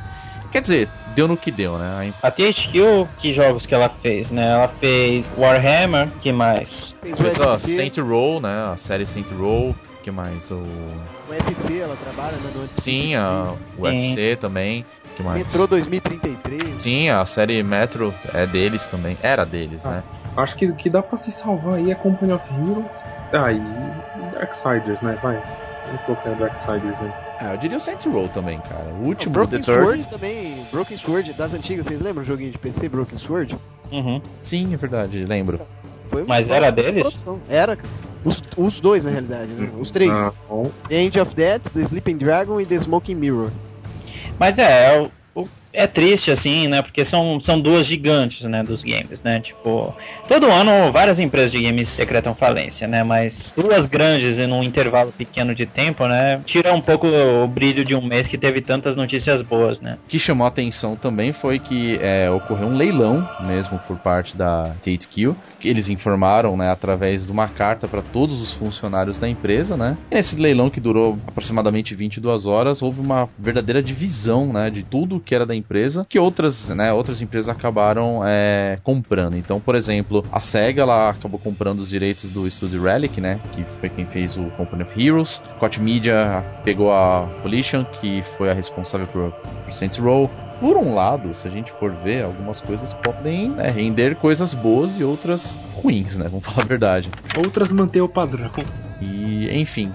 [0.52, 2.14] Quer dizer, deu no que deu, né?
[2.22, 4.52] A THQ, que jogos que ela fez, né?
[4.52, 6.68] Ela fez Warhammer, que mais?
[7.02, 8.72] Fez A fez o a Saint Row, né?
[8.72, 9.76] A série Saint Row.
[10.04, 10.52] que mais?
[10.52, 12.68] O o UFC ela trabalha, né?
[12.74, 14.86] Sim, a o UFC também.
[15.14, 15.38] Que mais?
[15.46, 16.82] Metrô 2033.
[16.82, 19.18] Sim, a série Metro é deles também.
[19.22, 20.04] Era deles, né?
[20.36, 22.86] Acho que o que dá pra se salvar aí é Company of Heroes.
[23.32, 23.62] Ah, e
[24.34, 25.18] Darksiders, né?
[25.22, 25.40] Vai.
[25.86, 27.12] Vamos colocar Darksiders aí.
[27.40, 28.86] Ah, eu diria o Saints Row também, cara.
[29.02, 29.84] O O último, Broken The Third.
[29.86, 30.56] Sword também.
[30.72, 31.86] Broken Sword das antigas.
[31.88, 33.58] Vocês lembram o joguinho de PC Broken Sword?
[33.92, 34.22] Uhum.
[34.42, 35.60] Sim, é verdade, lembro.
[36.10, 37.02] Foi Mas era deles?
[37.02, 37.40] produção.
[37.50, 37.90] Era, cara.
[38.24, 39.70] Os, os dois, na realidade, né?
[39.78, 40.12] Os três.
[40.18, 40.72] Ah, bom.
[40.88, 43.50] The End of Death, The Sleeping Dragon e The Smoking Mirror.
[44.40, 45.12] Mas é, o-
[45.74, 46.82] é triste assim, né?
[46.82, 49.40] Porque são, são duas gigantes, né, dos games, né?
[49.40, 49.94] Tipo,
[50.28, 53.04] todo ano várias empresas de games secretam falência, né?
[53.04, 56.42] Mas duas grandes em um intervalo pequeno de tempo, né?
[56.46, 59.98] Tira um pouco o brilho de um mês que teve tantas notícias boas, né?
[60.06, 64.38] O que chamou a atenção também foi que é, ocorreu um leilão mesmo por parte
[64.38, 64.72] da
[65.10, 69.98] que Eles informaram, né, através de uma carta para todos os funcionários da empresa, né?
[70.12, 75.20] E nesse leilão que durou aproximadamente 22 horas, houve uma verdadeira divisão, né, de tudo
[75.20, 75.63] que era da empresa,
[76.08, 79.36] que outras, né, outras empresas acabaram é, comprando.
[79.36, 83.64] Então, por exemplo, a Sega ela acabou comprando os direitos do estúdio Relic, né, que
[83.64, 85.42] foi quem fez o Company of Heroes.
[85.60, 90.30] Koch Media pegou a Volition, que foi a responsável por, por Saints Row.
[90.60, 94.98] Por um lado, se a gente for ver, algumas coisas podem né, render coisas boas
[94.98, 96.28] e outras ruins, né?
[96.30, 97.10] Vamos falar a verdade.
[97.38, 98.52] Outras mantêm o padrão.
[99.02, 99.92] E, enfim,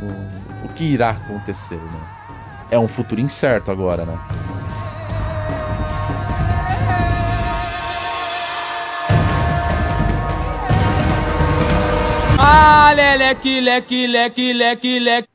[0.00, 2.17] o, o que irá acontecer, né?
[2.70, 4.18] É um futuro incerto agora, né?
[12.38, 15.28] Ah, leleque, leque, leque, leque, leque.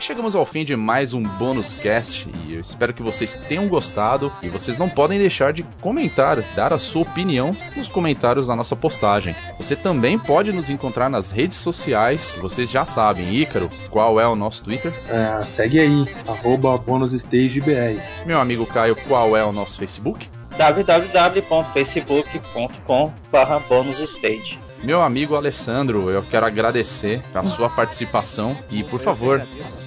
[0.00, 4.32] Chegamos ao fim de mais um bônus cast e eu espero que vocês tenham gostado
[4.42, 8.74] e vocês não podem deixar de comentar, dar a sua opinião nos comentários da nossa
[8.74, 9.36] postagem.
[9.58, 14.34] Você também pode nos encontrar nas redes sociais, vocês já sabem, Ícaro, qual é o
[14.34, 14.90] nosso Twitter?
[15.06, 18.00] É, segue aí, arroba bonusstagebr.
[18.24, 20.26] Meu amigo Caio, qual é o nosso Facebook?
[20.60, 29.40] www.facebook.com barra bonusstage Meu amigo Alessandro, eu quero agradecer a sua participação e, por favor,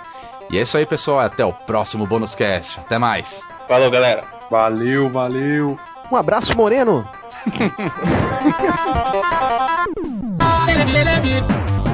[0.48, 2.80] E é isso aí, pessoal, até o próximo Bônus Cast.
[2.80, 3.44] Até mais.
[3.66, 4.35] Falou, galera!
[4.50, 5.78] Valeu, valeu.
[6.10, 7.06] Um abraço, Moreno!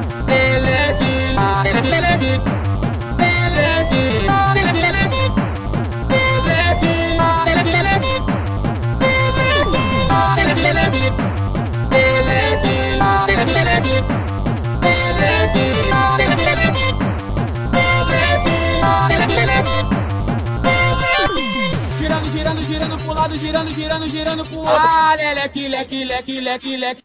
[22.83, 25.16] girando, pro lado, girando, girando, girando pro ar.
[25.16, 27.03] Leque, leque, leque, leque, leque.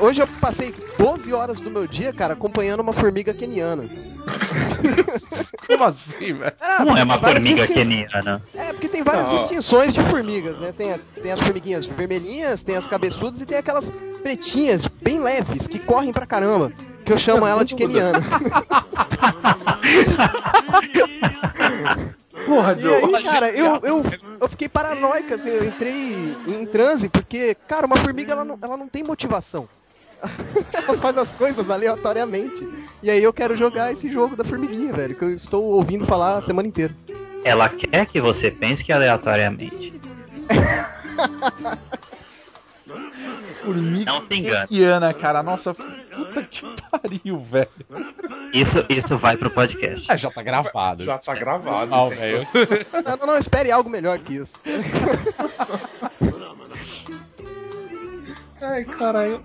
[0.00, 3.84] Hoje eu passei 12 horas do meu dia, cara, acompanhando uma formiga keniana.
[5.66, 6.52] Como assim, velho?
[6.60, 8.42] Ah, Não é uma formiga distin- keniana.
[8.54, 9.36] É, porque tem várias Não.
[9.36, 10.72] distinções de formigas, né?
[10.72, 13.90] Tem, a- tem as formiguinhas vermelhinhas, tem as cabeçudas e tem aquelas
[14.22, 16.72] pretinhas, bem leves, que correm pra caramba.
[17.04, 18.20] Que eu chamo ela de keniana.
[22.46, 23.16] Porra, E Joe.
[23.16, 24.02] aí, cara, eu, eu,
[24.40, 28.76] eu fiquei paranoica, assim, eu entrei em transe, porque, cara, uma formiga ela não, ela
[28.76, 29.66] não tem motivação.
[30.72, 32.68] ela faz as coisas aleatoriamente.
[33.02, 36.38] E aí eu quero jogar esse jogo da formiguinha, velho, que eu estou ouvindo falar
[36.38, 36.94] a semana inteira.
[37.44, 39.92] Ela quer que você pense que aleatoriamente.
[43.62, 44.82] Formiga Não se engane.
[44.84, 45.42] Ana, cara.
[45.42, 45.74] Nossa,
[46.14, 47.68] puta que pariu, velho.
[48.52, 50.04] Isso, isso vai pro podcast.
[50.08, 51.04] Ah, já tá gravado.
[51.04, 51.90] Já tá gravado.
[52.10, 52.42] Tem velho.
[53.04, 54.54] Não, não, não, espere algo melhor que isso.
[58.60, 59.42] Ai, caralho.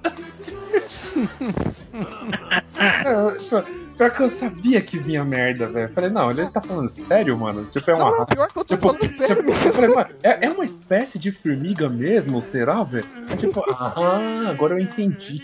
[3.98, 5.90] Pior que eu sabia que vinha merda, velho.
[5.90, 7.66] Falei, não, ele tá falando sério, mano?
[7.66, 8.12] Tipo, é uma.
[8.12, 9.68] Não, não, pior que eu tô Tipo, falando sério tipo, mesmo.
[9.68, 13.06] eu falei, mano, é, é uma espécie de formiga mesmo, será, velho?
[13.30, 15.42] É Tipo, ah, agora eu entendi.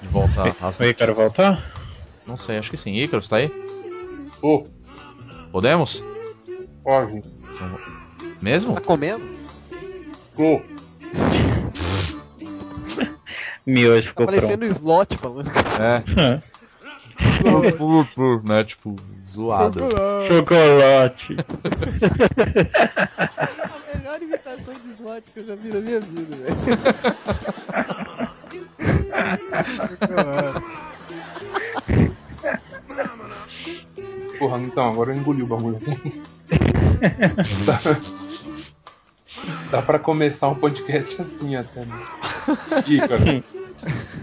[0.00, 1.72] De volta às Oi, quero voltar?
[2.26, 2.94] Não sei, acho que sim.
[2.94, 3.50] Ícaro, tá aí?
[4.42, 4.64] Ô,
[5.52, 6.02] Podemos?
[6.82, 7.22] pode.
[8.40, 8.74] Mesmo?
[8.74, 9.22] Tá comendo?
[10.38, 10.60] Ô,
[13.66, 14.40] Miojo Tá ficou pronto.
[14.40, 15.50] parecendo slot falando.
[15.50, 16.40] É.
[18.44, 18.64] né?
[18.64, 19.80] Tipo, zoado.
[20.28, 21.36] Chocolate.
[23.18, 26.56] A melhor imitação de slot que eu já vi na minha vida, velho.
[34.38, 35.78] Porra, então, agora eu engoli o bagulho.
[39.70, 42.06] dá, pra começar um podcast assim até, né?
[43.06, 43.44] Cara.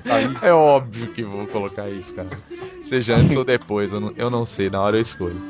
[0.10, 2.30] Aí, É óbvio que vou colocar isso, cara.
[2.82, 5.41] Seja antes ou depois, eu não, eu não sei, na hora eu escolho.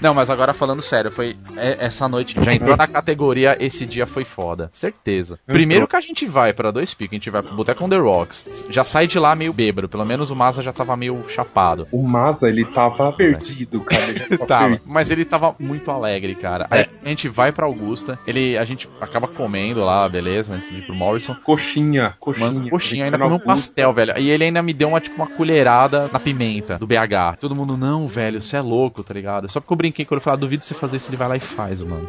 [0.00, 4.06] Não, mas agora falando sério, foi é- essa noite já entrou na categoria esse dia
[4.06, 5.38] foi foda, certeza.
[5.46, 7.96] Primeiro que a gente vai pra dois picos, a gente vai pro Boteco on the
[7.96, 11.86] Rocks, já sai de lá meio bêbado, pelo menos o Maza já tava meio chapado.
[11.90, 14.04] o Maza, ele tava perdido, cara.
[14.08, 14.82] Ele tava perdido.
[14.86, 16.66] mas ele tava muito alegre, cara.
[16.70, 20.78] Aí a gente vai pra Augusta, ele a gente acaba comendo lá, beleza, antes de
[20.78, 21.34] ir pro Morrison.
[21.44, 22.50] Coxinha, coxinha.
[22.52, 24.18] Mano, coxinha, ainda comeu um pastel, velho.
[24.18, 27.36] E ele ainda me deu uma, tipo, uma colherada na pimenta do BH.
[27.40, 29.50] Todo mundo, não, velho, você é louco, tá ligado?
[29.50, 31.36] Só porque eu brinquei ele, eu falei, ah, duvido você fazer isso, ele vai lá
[31.36, 32.08] e faz, mano.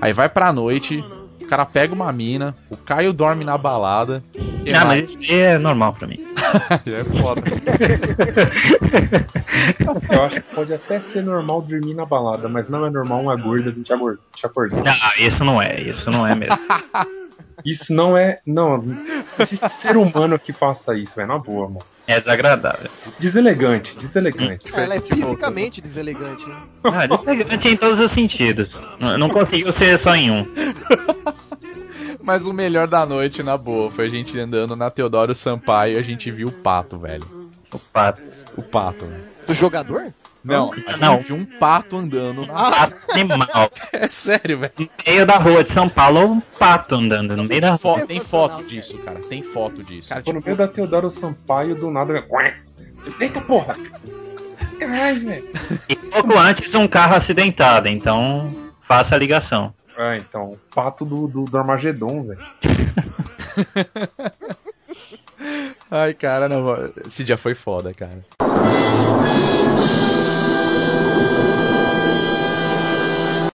[0.00, 1.04] Aí vai pra noite,
[1.40, 4.22] o cara pega uma mina, o Caio dorme na balada.
[4.74, 5.08] Ah, mais?
[5.10, 6.18] mas é normal pra mim.
[6.86, 7.42] é foda.
[10.10, 13.36] Eu acho que pode até ser normal dormir na balada, mas não é normal uma
[13.36, 13.72] gorda.
[14.34, 14.82] Te acordar.
[14.84, 16.58] Não, isso não é, isso não é mesmo.
[17.64, 18.40] Isso não é.
[18.46, 18.98] Não, não
[19.38, 21.28] existe ser humano que faça isso, velho.
[21.28, 21.80] Na boa, mano.
[22.06, 22.90] É desagradável.
[23.18, 24.72] Deselegante, deselegante.
[24.74, 26.56] Ela é fisicamente deselegante, né?
[26.84, 28.68] Ah, deselegante em todos os sentidos.
[28.98, 30.46] Não não conseguiu ser só em um.
[32.22, 35.98] Mas o melhor da noite, na boa, foi a gente andando na Teodoro Sampaio e
[35.98, 37.24] a gente viu o pato, velho.
[37.72, 38.22] O pato.
[38.56, 39.24] O pato, velho.
[39.46, 40.12] Do jogador?
[40.44, 41.22] Não, Não.
[41.22, 42.46] viu um pato andando.
[42.46, 43.70] Pato animal.
[43.92, 44.72] É sério, velho.
[44.78, 48.04] No meio da rua de São Paulo, um pato andando no meio da rua.
[48.06, 49.20] Tem foto disso, cara.
[49.28, 50.08] Tem foto disso.
[50.08, 52.24] Cara, Tipo, no meio da Teodoro Sampaio, do nada.
[52.30, 52.56] Ué.
[53.20, 53.76] Eita porra!
[54.80, 55.48] Ai, velho.
[55.88, 58.52] E pouco antes, um carro acidentado, então
[58.88, 59.72] faça a ligação.
[59.96, 60.50] Ah, então.
[60.50, 62.40] o Pato do, do, do Armagedon, velho.
[65.90, 66.64] Ai, cara, não.
[67.04, 68.24] Esse dia foi foda, cara.